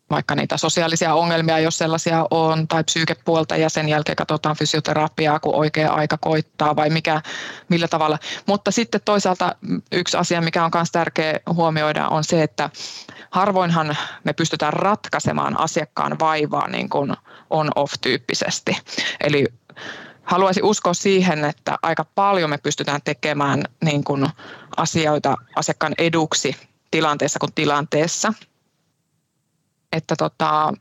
[0.10, 5.56] vaikka niitä sosiaalisia ongelmia, jos sellaisia on, tai psyykepuolta, ja sen jälkeen katsotaan fysioterapiaa, kun
[5.56, 7.22] oikea aika koittaa, vai mikä,
[7.70, 8.20] millä tavalla.
[8.46, 9.56] Mutta sitten toisaalta
[9.92, 12.70] yksi asia, mikä on myös tärkeä huomioida, on se, että
[13.30, 17.14] harvoinhan me pystytään ratkaisemaan asiakkaan vaivaa niin kuin
[17.50, 18.78] on-off-tyyppisesti.
[19.24, 19.46] Eli
[20.24, 24.28] haluaisin uskoa siihen, että aika paljon me pystytään tekemään niin kuin
[24.78, 26.56] asioita asiakkaan eduksi
[26.92, 28.34] tilanteessa kuin tilanteessa–
[29.94, 30.74] että tota,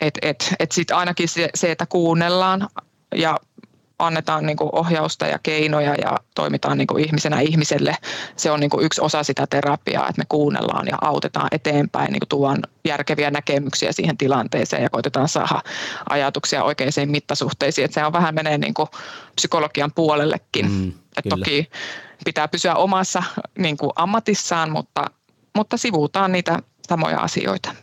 [0.00, 2.68] et, et, et sit ainakin se, se, että kuunnellaan
[3.14, 3.38] ja
[4.06, 7.96] annetaan niin ohjausta ja keinoja ja toimitaan niin ihmisenä ihmiselle.
[8.36, 12.62] Se on niin yksi osa sitä terapiaa, että me kuunnellaan ja autetaan eteenpäin, niin tuon
[12.84, 15.62] järkeviä näkemyksiä siihen tilanteeseen ja koitetaan saada
[16.10, 17.84] ajatuksia oikeisiin mittasuhteisiin.
[17.84, 18.74] Että se on vähän menee niin
[19.34, 20.70] psykologian puolellekin.
[20.70, 21.70] Mm, että toki
[22.24, 23.22] pitää pysyä omassa
[23.58, 25.10] niin ammatissaan, mutta,
[25.56, 27.74] mutta sivuutaan niitä samoja asioita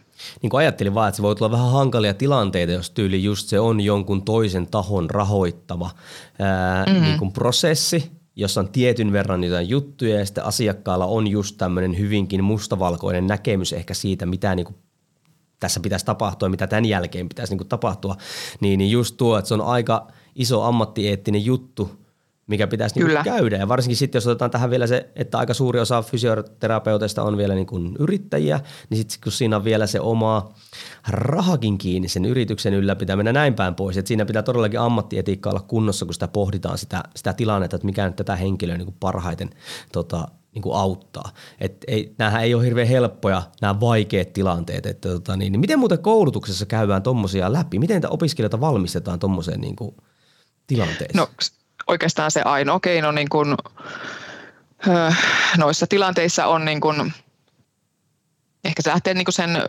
[0.41, 3.59] niin kuin ajattelin vaan, että se voi tulla vähän hankalia tilanteita, jos tyyli just se
[3.59, 5.91] on jonkun toisen tahon rahoittama
[6.39, 7.01] ää, mm-hmm.
[7.01, 11.97] niin kuin prosessi, jossa on tietyn verran jotain juttuja ja sitten asiakkaalla on just tämmöinen
[11.97, 14.75] hyvinkin mustavalkoinen näkemys ehkä siitä, mitä niin kuin
[15.59, 18.15] tässä pitäisi tapahtua ja mitä tämän jälkeen pitäisi niin kuin tapahtua,
[18.59, 21.91] niin, niin just tuo, että se on aika iso ammattieettinen juttu–
[22.49, 23.57] mikä pitäisi niin käydä.
[23.57, 27.55] Ja varsinkin sitten, jos otetaan tähän vielä se, että aika suuri osa fysioterapeuteista on vielä
[27.55, 28.59] niin kuin yrittäjiä,
[28.89, 30.53] niin sitten kun siinä on vielä se oma
[31.07, 36.05] rahakin kiinni sen yrityksen ylläpitäminen näin päin pois, että siinä pitää todellakin ammattietiikka olla kunnossa,
[36.05, 39.49] kun sitä pohditaan sitä, sitä tilannetta, että mikä nyt tätä henkilöä niin kuin parhaiten
[39.91, 41.29] tota, niin kuin auttaa.
[41.59, 44.85] Et ei, näähän ei ole hirveän helppoja, nämä vaikeat tilanteet.
[44.85, 47.79] Että, tota, niin, niin miten muuten koulutuksessa käydään tuommoisia läpi?
[47.79, 49.95] Miten opiskelijoita valmistetaan tuommoiseen niin kuin,
[50.67, 51.17] tilanteeseen?
[51.17, 51.27] No
[51.89, 53.55] oikeastaan se ainoa keino niin kuin,
[55.57, 57.13] noissa tilanteissa on niin kuin,
[58.63, 59.63] ehkä se lähtee niin kuin sen,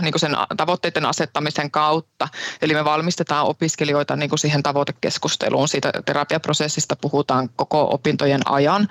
[0.00, 2.28] niin kuin sen tavoitteiden asettamisen kautta.
[2.62, 5.68] Eli me valmistetaan opiskelijoita niin kuin siihen tavoitekeskusteluun.
[5.68, 8.88] Siitä terapiaprosessista puhutaan koko opintojen ajan,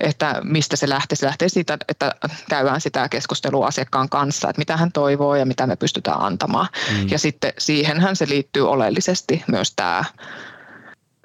[0.00, 1.16] että mistä se lähtee.
[1.16, 2.12] Se lähtee siitä, että
[2.50, 6.68] käydään sitä keskustelua asiakkaan kanssa, että mitä hän toivoo ja mitä me pystytään antamaan.
[6.92, 7.08] Mm.
[7.08, 10.04] Ja sitten siihenhän se liittyy oleellisesti myös tämä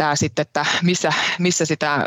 [0.01, 2.05] tämä sitten, että missä, missä sitä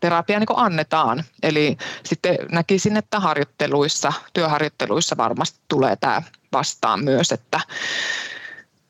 [0.00, 1.24] terapiaa niin annetaan.
[1.42, 7.60] Eli sitten näkisin, että harjoitteluissa, työharjoitteluissa varmasti tulee tämä vastaan myös, että,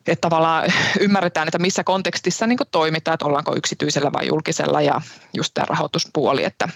[0.07, 5.01] että tavallaan ymmärretään, että missä kontekstissa niin toimitaan, että ollaanko yksityisellä vai julkisella ja
[5.33, 6.69] just tämä rahoituspuoli, että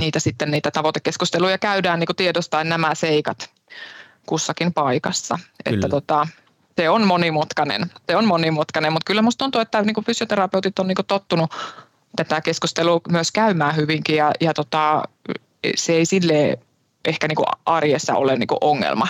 [0.00, 3.50] niitä sitten niitä tavoitekeskusteluja käydään niin tiedostaen nämä seikat
[4.26, 5.38] kussakin paikassa.
[5.64, 5.76] Kyllä.
[5.76, 6.26] Että tota,
[6.76, 10.96] se on monimutkainen, se on monimutkainen, mutta kyllä musta tuntuu, että niin fysioterapeutit on niin
[11.06, 11.50] tottunut
[12.16, 15.02] tätä keskustelua myös käymään hyvinkin ja, ja tota,
[15.74, 16.58] se ei sille
[17.04, 19.08] ehkä niin arjessa ole niin ongelma.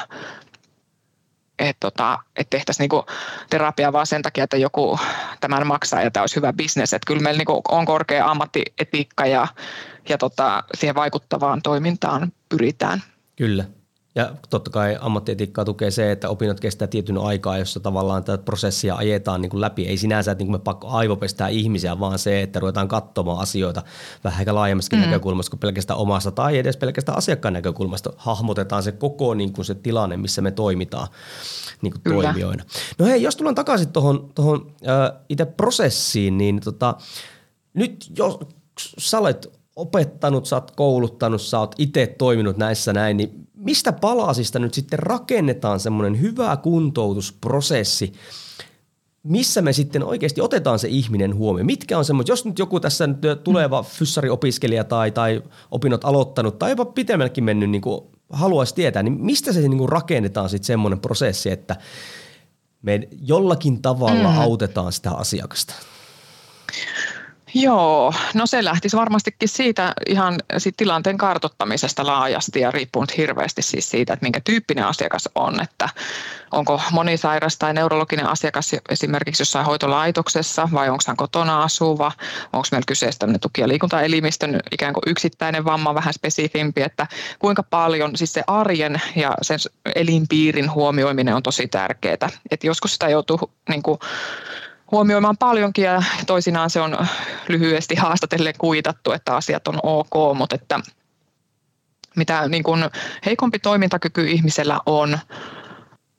[1.59, 3.03] Että tota, et tehtäisiin niin
[3.51, 4.99] terapiaa vaan sen takia, että joku
[5.40, 6.92] tämän maksaa ja tämä olisi hyvä bisnes.
[6.92, 9.46] Että kyllä meillä niin on korkea ammattietiikka ja,
[10.09, 13.03] ja tota, siihen vaikuttavaan toimintaan pyritään.
[13.37, 13.64] Kyllä.
[14.14, 18.94] Ja totta kai ammattietiikkaa tukee se, että opinnot kestää tietyn aikaa, jossa tavallaan tätä prosessia
[18.94, 19.87] ajetaan niin kuin läpi.
[19.87, 23.83] Ei sinänsä, että niin kuin me pakko aivopestää ihmisiä, vaan se, että ruvetaan katsomaan asioita
[24.25, 25.03] vähän ehkä laajemmasta mm.
[25.03, 28.12] näkökulmasta kuin pelkästään omasta tai edes pelkästään asiakkaan näkökulmasta.
[28.16, 31.09] Hahmotetaan se koko niin kuin se tilanne, missä me toimitaan
[31.83, 32.64] niin kuin toimijoina.
[32.99, 36.94] No hei, jos tullaan takaisin tuohon tohon, äh, itse prosessiin, niin tota,
[37.75, 38.38] nyt jos
[38.99, 44.59] sä olet opettanut, sä oot kouluttanut, sä oot itse toiminut näissä näin, niin mistä palasista
[44.59, 48.12] nyt sitten rakennetaan semmoinen hyvä kuntoutusprosessi,
[49.23, 51.66] missä me sitten oikeasti otetaan se ihminen huomioon?
[51.66, 56.70] Mitkä on semmoiset, jos nyt joku tässä nyt tuleva fyssariopiskelija tai, tai opinnot aloittanut tai
[56.70, 61.01] jopa pitemmällekin mennyt niin kuin haluaisi tietää, niin mistä se niin kuin rakennetaan sitten semmoinen
[61.01, 61.77] prosessi, että
[62.83, 64.38] me jollakin tavalla mm.
[64.38, 65.75] autetaan sitä asiakasta?
[67.54, 73.62] Joo, no se lähtisi varmastikin siitä ihan siitä tilanteen kartottamisesta laajasti ja riippuu nyt hirveästi
[73.62, 75.88] siis siitä, että minkä tyyppinen asiakas on, että
[76.50, 82.12] onko monisairas tai neurologinen asiakas esimerkiksi jossain hoitolaitoksessa vai onko hän kotona asuva,
[82.52, 87.06] onko meillä kyseessä tämmöinen tuki- ja liikuntaelimistön ikään kuin yksittäinen vamma vähän spesifimpi, että
[87.38, 89.58] kuinka paljon siis se arjen ja sen
[89.94, 93.98] elinpiirin huomioiminen on tosi tärkeää, että joskus sitä joutuu niin kuin,
[94.90, 97.07] huomioimaan paljonkin ja toisinaan se on
[97.48, 100.81] lyhyesti haastatellen kuitattu, että asiat on ok, mutta että
[102.16, 102.85] mitä niin kuin
[103.26, 105.18] heikompi toimintakyky ihmisellä on,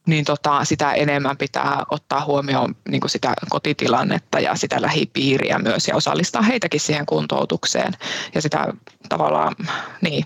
[0.06, 5.88] niin tota, sitä enemmän pitää ottaa huomioon niin kuin sitä kotitilannetta ja sitä lähipiiriä myös
[5.88, 7.94] ja osallistaa heitäkin siihen kuntoutukseen
[8.36, 8.74] ja sitä
[9.10, 9.56] tavallaan,
[10.02, 10.26] niin.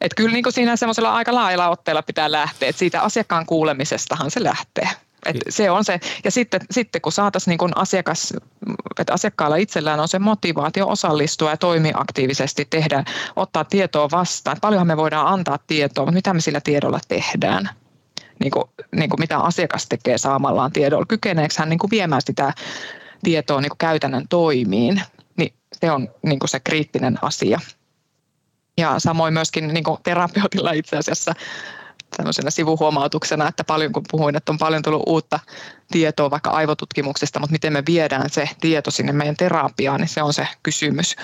[0.00, 4.30] Et kyllä niin kuin siinä semmoisella aika laajalla otteella pitää lähteä, että siitä asiakkaan kuulemisestahan
[4.30, 4.88] se lähtee.
[5.26, 6.00] Et se on se.
[6.24, 8.32] Ja sitten, sitten kun saataisiin niin asiakas,
[9.00, 13.04] että asiakkaalla itsellään on se motivaatio osallistua ja toimia aktiivisesti, tehdä,
[13.36, 14.56] ottaa tietoa vastaan.
[14.60, 17.70] Paljonhan me voidaan antaa tietoa, mutta mitä me sillä tiedolla tehdään?
[18.40, 18.64] Niin kuin,
[18.96, 21.06] niin kuin mitä asiakas tekee saamallaan tiedolla.
[21.06, 22.52] Kykeneekö hän niin kuin viemään sitä
[23.22, 25.02] tietoa niin kuin käytännön toimiin?
[25.36, 27.60] Niin se on niin kuin se kriittinen asia.
[28.78, 31.34] Ja samoin myöskin niin kuin terapeutilla itse asiassa
[32.16, 35.40] tämmöisenä sivuhuomautuksena, että paljon kun puhuin, että on paljon tullut uutta
[35.90, 40.32] tietoa vaikka aivotutkimuksesta, mutta miten me viedään se tieto sinne meidän terapiaan, niin se on
[40.32, 41.16] se kysymys.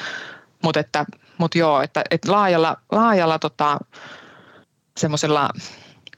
[0.63, 1.05] Mutta että,
[1.39, 3.79] mut joo, että, että laajalla, laajalla tota,
[4.97, 5.51] semmoisella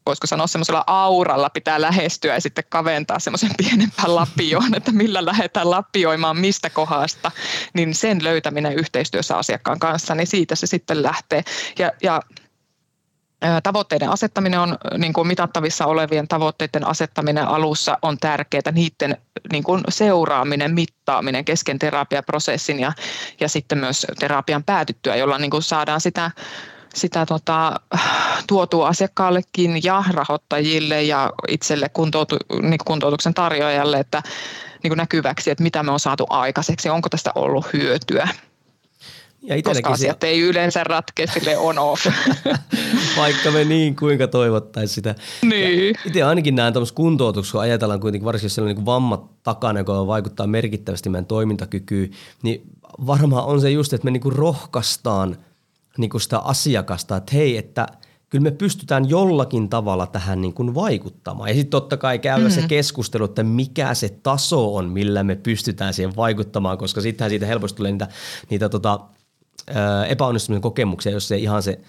[0.06, 5.70] voisiko sanoa semmoisella auralla pitää lähestyä ja sitten kaventaa semmoisen pienempään lapioon, että millä lähdetään
[5.70, 7.30] lapioimaan mistä kohdasta,
[7.74, 11.44] niin sen löytäminen yhteistyössä asiakkaan kanssa, niin siitä se sitten lähtee.
[11.78, 12.22] Ja, ja
[13.62, 18.72] Tavoitteiden asettaminen on niin kuin mitattavissa olevien tavoitteiden asettaminen alussa on tärkeää.
[18.72, 19.16] Niiden
[19.52, 22.92] niin kuin seuraaminen, mittaaminen kesken terapiaprosessin ja,
[23.40, 26.30] ja sitten myös terapian päätyttyä, jolla niin kuin saadaan sitä
[26.94, 27.80] sitä tota,
[28.46, 34.22] tuotua asiakkaallekin ja rahoittajille ja itselle kuntoutu, niin kuntoutuksen tarjoajalle, että
[34.82, 38.28] niin kuin näkyväksi, että mitä me on saatu aikaiseksi, onko tästä ollut hyötyä.
[39.46, 40.26] Ja Koska asiat se...
[40.26, 42.06] ei yleensä ratkea sille on-off.
[43.18, 45.14] Vaikka me niin kuinka toivottaisiin sitä.
[45.42, 45.94] Niin.
[46.06, 49.80] Itse ainakin näen tämmöistä kuntoutuksessa, kun ajatellaan kuitenkin, varsinkin jos siellä on niin vammat takana,
[49.80, 52.10] joka vaikuttaa merkittävästi meidän toimintakykyyn,
[52.42, 52.62] niin
[53.06, 55.36] varmaan on se just, että me niin kuin rohkaistaan
[55.98, 57.86] niin kuin sitä asiakasta, että hei, että
[58.30, 61.48] kyllä me pystytään jollakin tavalla tähän niin kuin vaikuttamaan.
[61.48, 62.62] Ja sitten totta kai käydä mm-hmm.
[62.62, 67.46] se keskustelu, että mikä se taso on, millä me pystytään siihen vaikuttamaan, koska sittenhän siitä
[67.46, 68.08] helposti tulee niitä,
[68.50, 69.00] niitä tota,
[70.08, 71.80] epäonnistumisen kokemuksia, jos se ihan se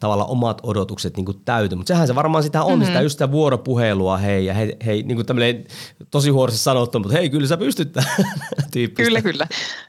[0.00, 1.76] tavallaan omat odotukset niin täytyy.
[1.76, 2.86] Mutta sehän se varmaan sitä on, mm-hmm.
[2.86, 5.26] sitä just sitä vuoropuhelua, hei, ja hei, hei niin kuin
[6.10, 7.94] tosi huorossa sanottu, mutta hei, kyllä sä pystyt
[8.94, 9.46] Kyllä, kyllä.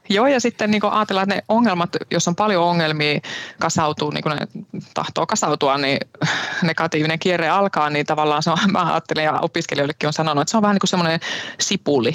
[0.08, 3.20] Joo, ja sitten niin ajatellaan, että ne ongelmat, jos on paljon ongelmia
[3.58, 4.46] kasautuu, niin kuin ne
[4.94, 5.98] tahtoo kasautua, niin
[6.62, 10.56] negatiivinen kierre alkaa, niin tavallaan se on, mä ajattelen ja opiskelijoillekin on sanonut, että se
[10.56, 11.20] on vähän niin kuin semmoinen
[11.60, 12.14] sipuli,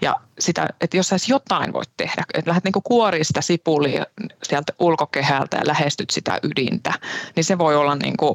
[0.00, 4.06] ja sitä, että jos sä jotain voit tehdä, että lähdet niin kuoriin sitä sipulia
[4.42, 6.92] sieltä ulkokehältä ja lähestyt sitä ydintä,
[7.36, 8.34] niin se voi olla niin kuin,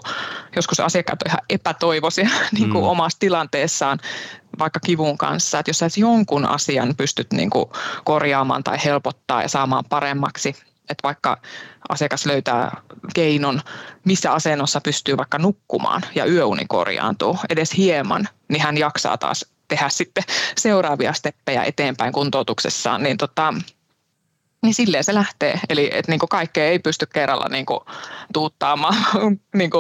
[0.56, 2.90] joskus asiakkaat on ihan epätoivoisia niin kuin mm.
[2.90, 4.00] omassa tilanteessaan
[4.60, 7.66] vaikka kivun kanssa, että jos sä jonkun asian pystyt niin kuin
[8.04, 10.50] korjaamaan tai helpottaa ja saamaan paremmaksi,
[10.90, 11.38] että vaikka
[11.90, 12.82] asiakas löytää
[13.14, 13.62] keinon,
[14.06, 19.90] missä asennossa pystyy vaikka nukkumaan ja yöuni korjaantuu edes hieman, niin hän jaksaa taas tehdä
[19.90, 20.24] sitten
[20.58, 23.54] seuraavia steppejä eteenpäin kuntoutuksessaan, niin, tota,
[24.64, 25.60] niin silleen se lähtee.
[25.70, 27.66] Eli että niin kaikkea ei pysty kerralla niin
[28.34, 28.96] tuuttaamaan
[29.58, 29.72] niin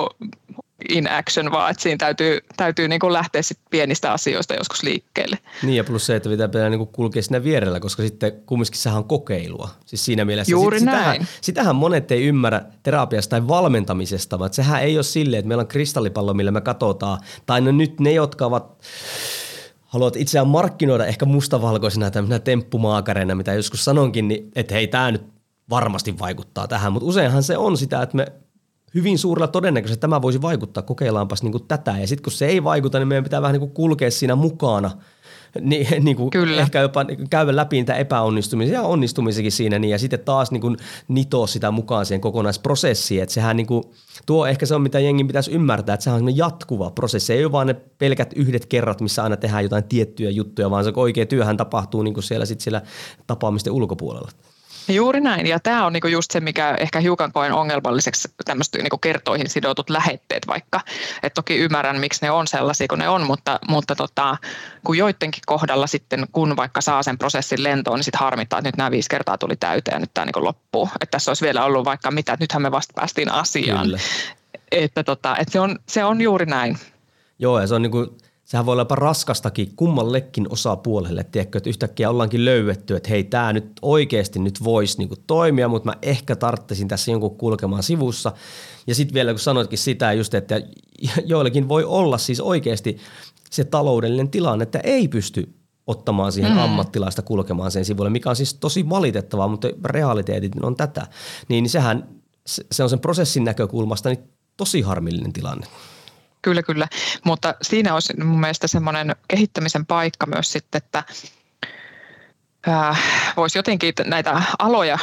[0.89, 5.37] in action, vaan että siinä täytyy, täytyy niin lähteä sit pienistä asioista joskus liikkeelle.
[5.63, 8.97] Niin ja plus se, että pitää, pitää niin kulkea siinä vierellä, koska sitten kumminkin sehän
[8.97, 9.69] on kokeilua.
[9.85, 10.51] Siis siinä mielessä.
[10.51, 10.99] Juuri sit, näin.
[10.99, 15.61] Sitähän, sitähän monet ei ymmärrä terapiasta tai valmentamisesta, vaan sehän ei ole silleen, että meillä
[15.61, 17.19] on kristallipallo, millä me katsotaan.
[17.45, 18.77] Tai no nyt ne, jotka ovat
[19.95, 25.23] haluat itseään markkinoida ehkä mustavalkoisena tämmöisenä temppumaakareina, mitä joskus sanonkin, niin että hei, tämä nyt
[25.69, 28.27] varmasti vaikuttaa tähän, mutta useinhan se on sitä, että me
[28.95, 31.97] hyvin suurella todennäköisesti tämä voisi vaikuttaa, kokeillaanpas niin tätä.
[31.97, 34.91] Ja sitten kun se ei vaikuta, niin meidän pitää vähän niin kulkea siinä mukana–
[35.61, 36.61] niin, niin kuin Kyllä.
[36.61, 40.77] ehkä jopa käydä läpi niitä epäonnistumisia ja onnistumisiakin siinä niin, ja sitten taas niin kuin
[41.07, 43.83] nitoa sitä mukaan siihen kokonaisprosessiin, että sehän niin kuin,
[44.25, 47.51] tuo ehkä se on mitä jengi pitäisi ymmärtää, että sehän on jatkuva prosessi, ei ole
[47.51, 51.57] vaan ne pelkät yhdet kerrat, missä aina tehdään jotain tiettyjä juttuja, vaan se oikea työhän
[51.57, 52.81] tapahtuu niin kuin siellä, sit siellä
[53.27, 54.31] tapaamisten ulkopuolella.
[54.87, 58.97] Juuri näin, ja tämä on niinku just se, mikä ehkä hiukan koen ongelmalliseksi tämmöiset niinku
[58.97, 60.81] kertoihin sidotut lähetteet vaikka.
[61.23, 64.37] Et toki ymmärrän, miksi ne on sellaisia kuin ne on, mutta, mutta tota,
[64.85, 68.77] kun joidenkin kohdalla sitten, kun vaikka saa sen prosessin lentoon, niin sitten harmittaa, että nyt
[68.77, 70.89] nämä viisi kertaa tuli täyteen ja nyt tämä niinku loppuu.
[71.01, 73.85] Että tässä olisi vielä ollut vaikka mitä, että nythän me vasta päästiin asiaan.
[73.85, 73.99] Kyllä.
[74.71, 76.77] Että tota, et se, on, se on juuri näin.
[77.39, 82.09] Joo, ja se on niinku, sehän voi olla jopa raskastakin kummallekin osapuolelle, tiedätkö, että yhtäkkiä
[82.09, 86.87] ollaankin löydetty, että hei, tämä nyt oikeasti nyt voisi niinku toimia, mutta mä ehkä tarttisin
[86.87, 88.31] tässä jonkun kulkemaan sivussa.
[88.87, 90.61] Ja sitten vielä kun sanoitkin sitä just, että
[91.25, 92.97] joillekin voi olla siis oikeasti
[93.49, 95.53] se taloudellinen tilanne, että ei pysty
[95.87, 96.57] ottamaan siihen mm.
[96.57, 101.07] ammattilaista kulkemaan sen sivulle, mikä on siis tosi valitettavaa, mutta realiteetit on tätä.
[101.49, 102.07] Niin, niin sehän,
[102.45, 104.23] se on sen prosessin näkökulmasta niin
[104.57, 105.67] tosi harmillinen tilanne.
[106.45, 106.87] Kyllä, kyllä.
[107.23, 111.03] Mutta siinä olisi mun mielestä semmoinen kehittämisen paikka myös sitten, että
[113.37, 114.97] voisi jotenkin näitä aloja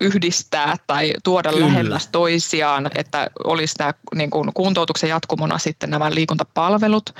[0.00, 1.66] yhdistää tai tuoda Kyllä.
[1.66, 7.14] lähemmäs toisiaan, että olisi tämä niin kuin kuntoutuksen jatkumona sitten nämä liikuntapalvelut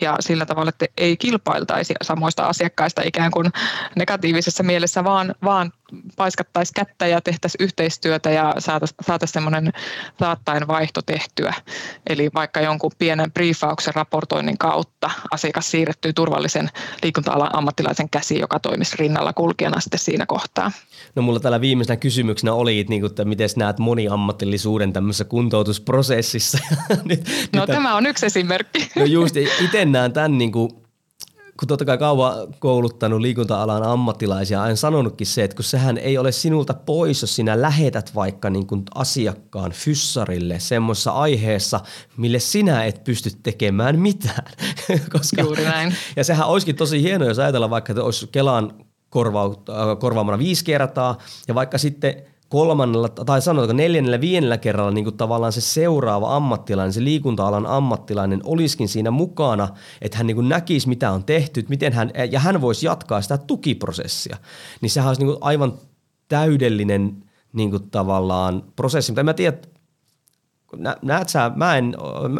[0.00, 3.46] ja sillä tavalla, että ei kilpailtaisi samoista asiakkaista ikään kuin
[3.96, 5.72] negatiivisessa mielessä, vaan, vaan
[6.16, 9.72] paiskattaisiin kättä ja tehtäisiin yhteistyötä ja saataisiin saatais semmoinen
[10.20, 11.54] saattaen vaihto tehtyä.
[12.06, 16.68] Eli vaikka jonkun pienen briefauksen raportoinnin kautta asiakas siirrettyy turvallisen
[17.02, 20.72] liikunta-alan ammattilaisen käsiin, joka toimisi rinnalla kulkijana sitten siinä kohtaa.
[21.14, 26.58] No mulla täällä viimeisenä kysymyksenä oli, että, niin kuin, että miten näet moniammatillisuuden tämmöisessä kuntoutusprosessissa.
[27.04, 28.90] nyt, no nyt tämä on yksi esimerkki.
[28.96, 30.79] No just, itse näen tämän niin kuin
[31.60, 36.32] kun totta kai kauan kouluttanut liikunta-alan ammattilaisia, aina sanonutkin se, että kun sehän ei ole
[36.32, 41.80] sinulta pois, jos sinä lähetät vaikka niin kuin asiakkaan fyssarille semmoisessa aiheessa,
[42.16, 44.44] mille sinä et pysty tekemään mitään.
[45.12, 45.94] Koska, Juuri näin.
[46.16, 48.72] Ja sehän olisikin tosi hienoa, jos ajatellaan vaikka, että olisi Kelan
[49.98, 52.14] korvaamana viisi kertaa ja vaikka sitten–
[52.50, 58.40] kolmannella tai sanotaanko neljännellä, viidennellä kerralla niin kuin tavallaan se seuraava ammattilainen, se liikunta-alan ammattilainen
[58.44, 59.68] olisikin siinä mukana,
[60.00, 63.38] että hän niin kuin näkisi mitä on tehty, miten hän, ja hän voisi jatkaa sitä
[63.38, 64.36] tukiprosessia.
[64.80, 65.78] Niin sehän olisi niin kuin aivan
[66.28, 69.56] täydellinen niin kuin tavallaan prosessi, mutta en mä tiedä,
[71.02, 71.94] näet sä, mä en,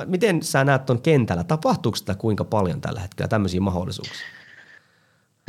[0.07, 4.27] miten sä näet tuon kentällä, tapahtuuko sitä kuinka paljon tällä hetkellä tämmöisiä mahdollisuuksia?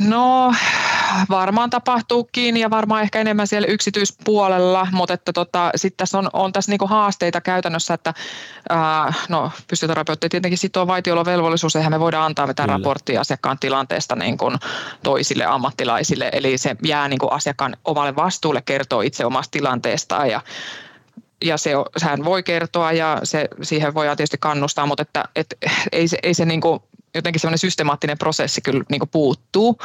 [0.08, 0.54] No
[1.30, 6.52] varmaan tapahtuukin ja varmaan ehkä enemmän siellä yksityispuolella, mutta että tota, sitten tässä on, on
[6.52, 8.14] tässä niinku haasteita käytännössä, että
[8.68, 12.78] ää, no, fysioterapeutti tietenkin sitoo vaitiolovelvollisuus, eihän me voida antaa mitään Kyllä.
[12.78, 14.58] raporttia asiakkaan tilanteesta niin kuin
[15.02, 20.40] toisille ammattilaisille, eli se jää niin kuin asiakkaan omalle vastuulle kertoa itse omasta tilanteestaan ja
[21.44, 25.54] ja se, sehän voi kertoa ja se, siihen voidaan tietysti kannustaa, mutta että, et,
[25.92, 26.80] ei se, ei se niin kuin
[27.14, 29.78] jotenkin semmoinen systemaattinen prosessi kyllä niin puuttuu.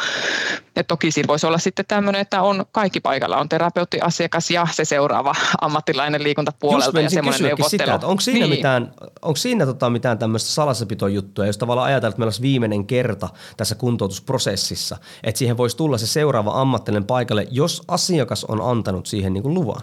[0.76, 4.86] Ja toki siinä voisi olla sitten tämmöinen, että on kaikki paikalla, on terapeuttiasiakas ja se
[4.86, 7.70] seuraava ammattilainen liikuntapuolelta ja semmoinen neuvottelu.
[7.70, 8.50] Sitä, onko siinä niin.
[8.50, 13.30] mitään, onko siinä tota mitään tämmöistä salassapitojuttua, jos tavallaan ajatellaan, että meillä olisi viimeinen kerta
[13.58, 19.34] tässä kuntoutusprosessissa, että siihen voisi tulla se seuraava ammattilainen paikalle, jos asiakas on antanut siihen
[19.34, 19.82] niin kuin luvan?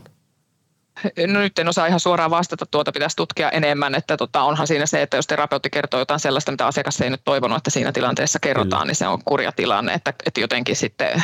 [1.26, 4.86] No nyt en osaa ihan suoraan vastata, tuota pitäisi tutkia enemmän, että tota, onhan siinä
[4.86, 8.38] se, että jos terapeutti kertoo jotain sellaista, mitä asiakas ei nyt toivonut, että siinä tilanteessa
[8.38, 8.84] kerrotaan, Kyllä.
[8.84, 11.22] niin se on kurja tilanne, että, että jotenkin sitten,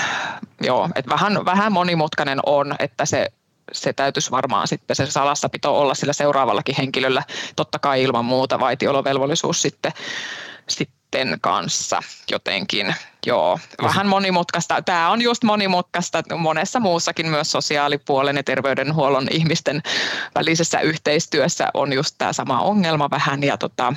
[0.60, 3.32] joo, että vähän, vähän monimutkainen on, että se
[3.72, 7.22] se täytyisi varmaan sitten se salassapito olla sillä seuraavallakin henkilöllä,
[7.56, 9.92] totta kai ilman muuta vaitiolovelvollisuus sitten,
[10.68, 12.94] sitten kanssa jotenkin.
[13.26, 14.82] Joo, vähän monimutkaista.
[14.82, 19.82] Tämä on just monimutkaista monessa muussakin myös sosiaalipuolen ja terveydenhuollon ihmisten
[20.34, 23.94] välisessä yhteistyössä on just tämä sama ongelma vähän ja tota,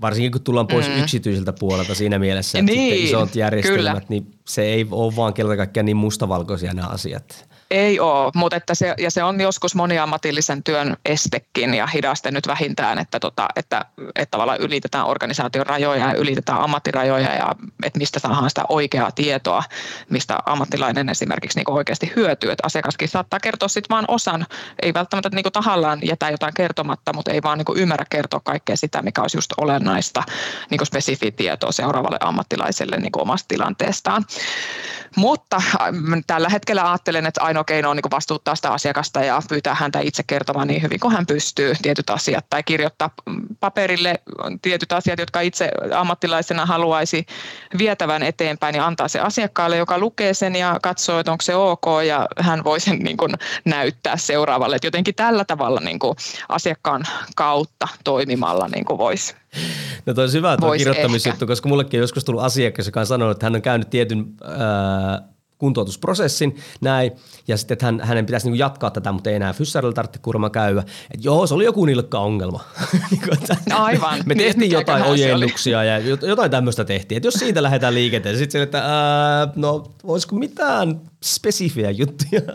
[0.00, 1.02] Varsinkin kun tullaan pois mm.
[1.02, 4.02] yksityiseltä puolelta siinä mielessä, että niin, isot järjestelmät, kyllä.
[4.08, 7.49] niin se ei ole vaan kerta kaikkiaan niin mustavalkoisia nämä asiat.
[7.70, 12.46] Ei ole, mutta että se, ja se on joskus moniammatillisen työn estekin ja hidaste nyt
[12.46, 13.84] vähintään, että, tota, että,
[14.16, 19.62] että tavallaan ylitetään organisaation rajoja ja ylitetään ammattirajoja ja että mistä saadaan sitä oikeaa tietoa,
[20.08, 22.50] mistä ammattilainen esimerkiksi niin oikeasti hyötyy.
[22.50, 24.46] Että asiakaskin saattaa kertoa sitten vain osan,
[24.82, 29.02] ei välttämättä niin tahallaan jätä jotain kertomatta, mutta ei vaan niin ymmärrä kertoa kaikkea sitä,
[29.02, 30.22] mikä olisi just olennaista
[30.70, 34.24] niin spesifitietoa seuraavalle ammattilaiselle niin omasta tilanteestaan.
[35.16, 35.64] Mutta äh,
[36.26, 40.22] tällä hetkellä ajattelen, että ainoa keino on niin vastuuttaa sitä asiakasta ja pyytää häntä itse
[40.26, 43.10] kertomaan niin hyvin kuin hän pystyy tietyt asiat tai kirjoittaa
[43.60, 44.20] paperille
[44.62, 47.26] tietyt asiat, jotka itse ammattilaisena haluaisi
[47.78, 51.86] vietävän eteenpäin ja antaa se asiakkaalle, joka lukee sen ja katsoo, että onko se ok
[52.06, 53.32] ja hän voi sen niin kuin
[53.64, 54.76] näyttää seuraavalle.
[54.76, 56.16] Että jotenkin tällä tavalla niin kuin
[56.48, 57.04] asiakkaan
[57.36, 59.34] kautta toimimalla niin kuin voisi
[60.06, 63.36] No toi on hyvä tuo kirjoittamisjuttu, koska mullekin on joskus tullut asiakas, joka on sanonut,
[63.36, 65.22] että hän on käynyt tietyn ää,
[65.60, 67.12] kuntoutusprosessin, näin,
[67.48, 70.50] ja sitten, että hän, hänen pitäisi niin jatkaa tätä, mutta ei enää fyssarilla tarvitse kurma
[70.50, 70.80] käyä.
[70.80, 72.64] Että joo, se oli joku nilkka-ongelma.
[73.10, 73.30] Niinku,
[73.70, 74.20] Aivan.
[74.26, 77.16] Me tehtiin niin, jotain ojennuksia ja jotain tämmöistä tehtiin.
[77.16, 82.40] Että jos siitä lähdetään liikenteeseen, sitten että ää, no voisiko mitään spesifiä juttuja.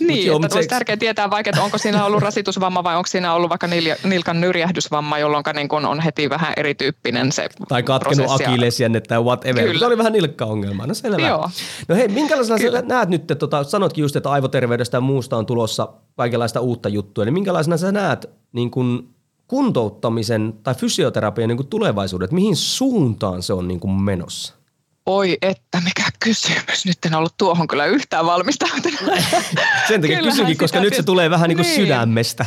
[0.00, 0.70] Niin, joo, että olisi se...
[0.70, 3.68] tärkeää tietää vaikka, että onko siinä ollut rasitusvamma vai onko siinä ollut vaikka
[4.04, 9.64] nilkan nyrjähdysvamma, jolloin niin kun on heti vähän erityyppinen se Tai katkenut akilesjänne tai whatever.
[9.64, 9.78] Kyllä.
[9.78, 10.86] Se oli vähän nilkka-ongelma.
[10.86, 11.28] No selvä.
[11.28, 11.50] Joo.
[11.88, 15.46] No hei, minkälaisena sä näet nyt, että tota, sanotkin just, että aivoterveydestä ja muusta on
[15.46, 19.14] tulossa kaikenlaista uutta juttua, niin minkälaisena sä näet niin kun
[19.48, 24.59] kuntouttamisen tai fysioterapian niin tulevaisuudet, mihin suuntaan se on niin kuin menossa?
[25.06, 26.86] Oi että, mikä kysymys.
[26.86, 29.00] Nyt en ollut tuohon kyllä yhtään valmistautunut.
[29.88, 31.76] Sen takia kysynkin, koska nyt se tulee vähän niin kuin niin.
[31.76, 32.46] sydämestä.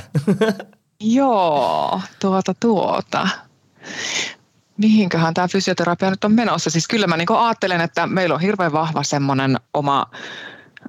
[0.99, 3.27] Joo, tuota tuota.
[4.77, 6.69] Mihinköhän tämä fysioterapia nyt on menossa?
[6.69, 10.05] Siis kyllä mä niinku ajattelen, että meillä on hirveän vahva semmoinen oma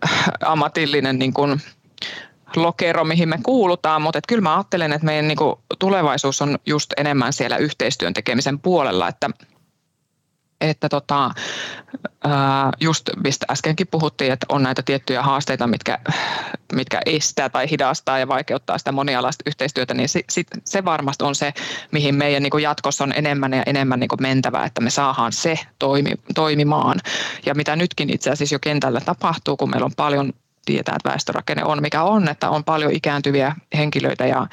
[0.04, 1.60] äh, ammatillinen niin kuin
[2.56, 6.92] lokero, mihin me kuulutaan, mutta et kyllä mä ajattelen, että meidän niinku tulevaisuus on just
[6.96, 9.30] enemmän siellä yhteistyön tekemisen puolella, että
[10.70, 11.30] että tota,
[12.80, 15.98] just mistä äskenkin puhuttiin, että on näitä tiettyjä haasteita, mitkä,
[16.72, 20.08] mitkä estää tai hidastaa ja vaikeuttaa sitä monialaista yhteistyötä, niin
[20.64, 21.52] se, varmasti on se,
[21.92, 26.12] mihin meidän niin jatkossa on enemmän ja enemmän niin mentävä, että me saadaan se toimi,
[26.34, 27.00] toimimaan.
[27.46, 30.32] Ja mitä nytkin itse asiassa jo kentällä tapahtuu, kun meillä on paljon
[30.66, 34.46] tietää, että väestörakenne on mikä on, että on paljon ikääntyviä henkilöitä ja,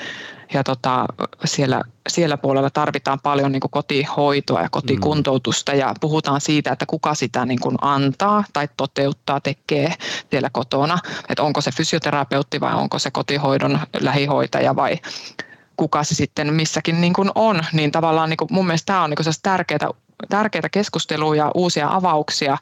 [0.53, 1.05] ja tota,
[1.45, 7.15] siellä, siellä puolella tarvitaan paljon niin kuin kotihoitoa ja kotikuntoutusta ja puhutaan siitä, että kuka
[7.15, 9.93] sitä niin kuin antaa tai toteuttaa, tekee
[10.29, 10.97] siellä kotona,
[11.29, 14.99] että onko se fysioterapeutti vai onko se kotihoidon lähihoitaja vai
[15.77, 19.09] kuka se sitten missäkin niin kuin on, niin tavallaan niin kuin mun mielestä tämä on
[19.09, 19.89] niin kuin tärkeää
[20.29, 22.57] tärkeitä keskustelua ja uusia avauksia.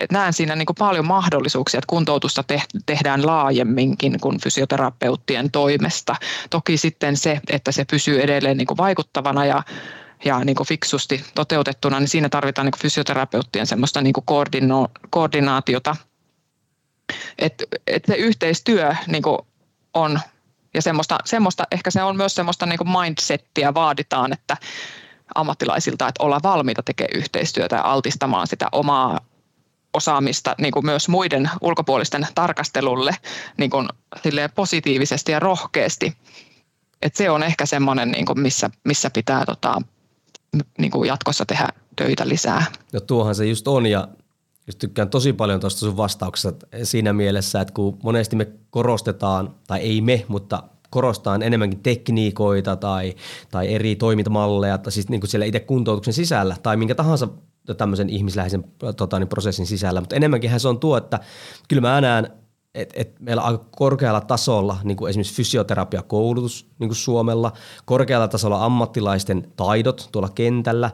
[0.00, 6.16] Et näen siinä niin kuin paljon mahdollisuuksia, että kuntoutusta te- tehdään laajemminkin kuin fysioterapeuttien toimesta.
[6.50, 9.62] Toki sitten se, että se pysyy edelleen niin kuin vaikuttavana ja
[10.24, 14.90] ja niin kuin fiksusti toteutettuna, niin siinä tarvitaan niin kuin fysioterapeuttien semmoista niin kuin koordino-
[15.10, 15.96] koordinaatiota.
[17.38, 19.38] Että et se yhteistyö niin kuin
[19.94, 20.20] on,
[20.74, 24.56] ja semmoista, semmoista, ehkä se on myös semmoista niin kuin mindsettiä vaaditaan, että
[25.34, 29.20] ammattilaisilta, että olla valmiita tekemään yhteistyötä ja altistamaan sitä omaa
[29.94, 33.16] osaamista niin kuin myös muiden ulkopuolisten tarkastelulle
[33.56, 33.88] niin kuin
[34.54, 36.16] positiivisesti ja rohkeasti.
[37.02, 39.82] Et se on ehkä semmoinen, niin missä, missä pitää tota,
[40.78, 42.64] niin kuin jatkossa tehdä töitä lisää.
[42.92, 44.08] No tuohan se just on ja
[44.66, 49.80] just tykkään tosi paljon tuosta sun vastauksesta siinä mielessä, että kun monesti me korostetaan, tai
[49.80, 50.62] ei me, mutta
[50.92, 53.14] korostaa enemmänkin tekniikoita tai,
[53.50, 57.28] tai eri toimintamalleja, tai siis niin kuin siellä itse kuntoutuksen sisällä tai minkä tahansa
[57.76, 58.64] tämmöisen ihmisläheisen
[58.96, 61.20] tota, niin prosessin sisällä, mutta enemmänkin se on tuo, että
[61.68, 62.28] kyllä mä näen,
[62.74, 67.52] että et meillä on aika korkealla tasolla niin kuin esimerkiksi fysioterapiakoulutus niin kuin Suomella,
[67.84, 70.90] korkealla tasolla ammattilaisten taidot tuolla kentällä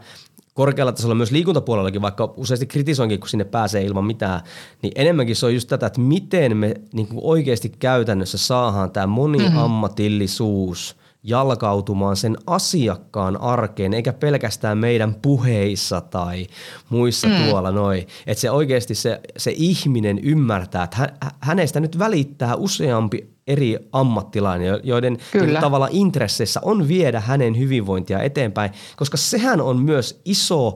[0.58, 4.40] korkealla tasolla myös liikuntapuolellakin, vaikka useasti kritisoinkin, kun sinne pääsee ilman mitään,
[4.82, 9.06] niin enemmänkin se on just tätä, että miten me niin kuin oikeasti käytännössä saadaan tämä
[9.06, 10.96] moniammatillisuus
[11.28, 16.46] jalkautumaan sen asiakkaan arkeen, eikä pelkästään meidän puheissa tai
[16.88, 17.34] muissa mm.
[17.34, 18.06] tuolla noin.
[18.26, 21.08] Että se oikeasti se, se ihminen ymmärtää, että hän,
[21.40, 25.60] hänestä nyt välittää useampi eri ammattilainen, joiden Kyllä.
[25.60, 30.74] tavalla intresseissä on viedä hänen hyvinvointia eteenpäin, koska sehän on myös iso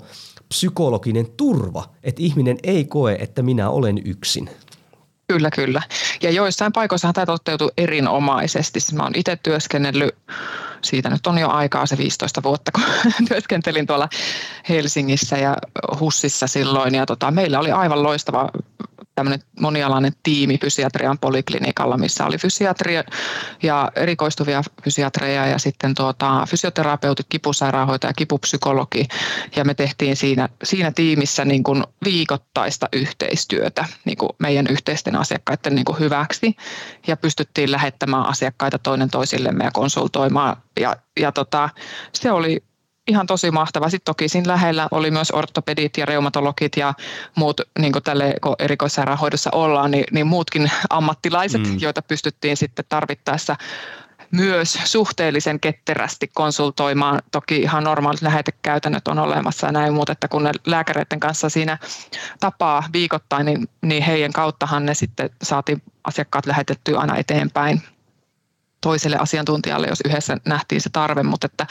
[0.49, 4.51] psykologinen turva, että ihminen ei koe, että minä olen yksin.
[5.33, 5.83] Kyllä, kyllä.
[6.23, 8.81] Ja joissain paikoissahan tämä toteutuu erinomaisesti.
[8.81, 10.15] Siis mä oon itse työskennellyt,
[10.85, 12.85] siitä nyt on jo aikaa se 15 vuotta, kun
[13.29, 14.09] työskentelin tuolla
[14.69, 15.57] Helsingissä ja
[16.01, 16.95] Hussissa silloin.
[16.95, 18.51] Ja tota, meillä oli aivan loistava
[19.15, 23.05] tämmöinen monialainen tiimi fysiatrian poliklinikalla, missä oli fysiatria
[23.63, 29.09] ja erikoistuvia fysiatreja ja sitten tuota, fysioterapeutit, kipusairaanhoitaja, kipupsykologi.
[29.57, 35.75] Ja me tehtiin siinä, siinä tiimissä niin kuin viikoittaista yhteistyötä niin kuin meidän yhteisten asiakkaiden
[35.75, 36.57] niin kuin hyväksi
[37.07, 40.57] ja pystyttiin lähettämään asiakkaita toinen toisillemme ja konsultoimaan.
[40.81, 41.69] Ja, ja tota,
[42.13, 42.63] se oli
[43.09, 43.89] ihan tosi mahtava.
[43.89, 46.95] Sitten toki siinä lähellä oli myös ortopedit ja reumatologit ja
[47.35, 51.77] muut, niin kuin tälle erikoissairaanhoidossa ollaan, niin, niin muutkin ammattilaiset, mm.
[51.81, 53.57] joita pystyttiin sitten tarvittaessa
[54.31, 57.23] myös suhteellisen ketterästi konsultoimaan.
[57.31, 61.79] Toki ihan normaalit lähetekäytännöt on olemassa ja näin, mutta että kun ne lääkäreiden kanssa siinä
[62.41, 67.83] tapaa viikoittain, niin, niin heidän kauttahan ne sitten saatiin asiakkaat lähetettyä aina eteenpäin
[68.83, 71.67] toiselle asiantuntijalle, jos yhdessä nähtiin se tarve, mutta että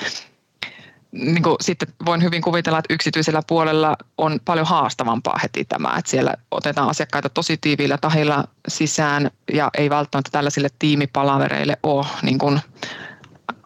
[1.12, 6.12] niin kuin sitten voin hyvin kuvitella, että yksityisellä puolella on paljon haastavampaa heti tämä, että
[6.12, 12.60] siellä otetaan asiakkaita tosi tiiviillä tahilla sisään ja ei välttämättä tällaisille tiimipalavereille ole niin kuin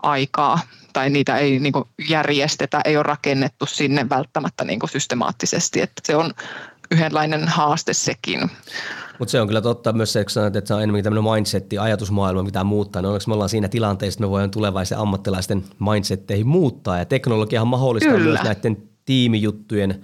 [0.02, 0.60] aikaa
[0.94, 6.02] tai niitä ei niin kuin järjestetä, ei ole rakennettu sinne välttämättä niin kuin systemaattisesti, että
[6.04, 6.34] se on
[6.92, 8.52] yhdenlainen haaste sekin.
[9.20, 11.78] Mutta se on kyllä totta myös se, kun sanoit, että se on enemmän tämmöinen mindsetti,
[11.78, 13.02] ajatusmaailma, mitä muuttaa.
[13.02, 16.98] No onneksi me ollaan siinä tilanteessa, että me voidaan tulevaisen ammattilaisten mindsetteihin muuttaa.
[16.98, 18.26] Ja teknologiahan mahdollistaa kyllä.
[18.26, 20.04] myös näiden tiimijuttujen,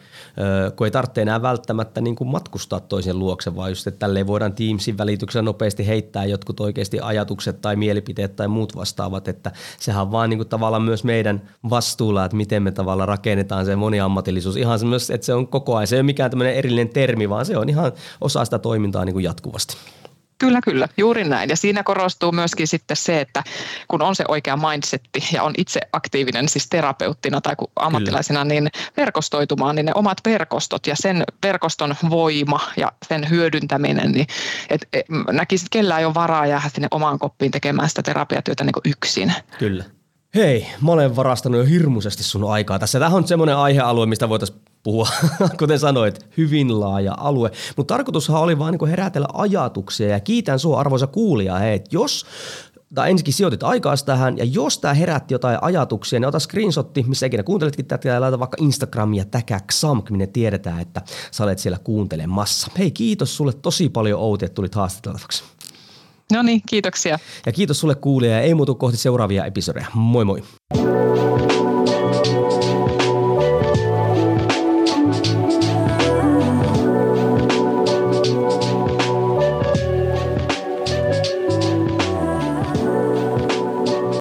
[0.75, 4.53] kun ei tarvitse enää välttämättä niin kuin matkustaa toisen luokse, vaan just, että tälleen voidaan
[4.53, 10.11] Teamsin välityksellä nopeasti heittää jotkut oikeasti ajatukset tai mielipiteet tai muut vastaavat, että sehän on
[10.11, 14.57] vaan niin kuin tavallaan myös meidän vastuulla, että miten me tavallaan rakennetaan se moniammatillisuus.
[14.57, 17.29] Ihan se myös, että se on koko ajan, se ei ole mikään tämmöinen erillinen termi,
[17.29, 17.91] vaan se on ihan
[18.21, 19.77] osa sitä toimintaa niin kuin jatkuvasti.
[20.41, 21.49] Kyllä, kyllä, juuri näin.
[21.49, 23.43] Ja siinä korostuu myöskin sitten se, että
[23.87, 28.53] kun on se oikea mindsetti ja on itse aktiivinen siis terapeuttina tai ammattilaisena, kyllä.
[28.53, 34.27] niin verkostoitumaan, niin ne omat verkostot ja sen verkoston voima ja sen hyödyntäminen, niin
[34.69, 38.63] et, et, näkisin, että kellään ei ole varaa jäädä sinne omaan koppiin tekemään sitä terapiatyötä
[38.63, 39.33] niin yksin.
[39.59, 39.83] Kyllä.
[40.35, 42.99] Hei, mä olen varastanut jo hirmuisesti sun aikaa tässä.
[42.99, 45.07] Tämä on semmoinen aihealue, mistä voitaisiin puhua,
[45.59, 47.51] kuten sanoit, hyvin laaja alue.
[47.77, 52.25] Mutta tarkoitushan oli vaan niin herätellä ajatuksia ja kiitän sua arvoisa kuulija, hei, että jos
[52.95, 57.25] tai ensinnäkin sijoitit aikaa tähän, ja jos tämä herätti jotain ajatuksia, niin ota screenshotti, missä
[57.25, 61.01] ikinä kuunteletkin tätä, ja laita vaikka Instagramia täkä XAMK, minne tiedetään, että
[61.31, 62.71] sä olet siellä kuuntelemassa.
[62.77, 65.43] Hei, kiitos sulle tosi paljon Outi, että tulit haastateltavaksi.
[66.33, 67.19] No niin, kiitoksia.
[67.45, 69.87] Ja kiitos sulle kuulija, ja ei muutu kohti seuraavia episodeja.
[69.93, 70.43] Moi moi.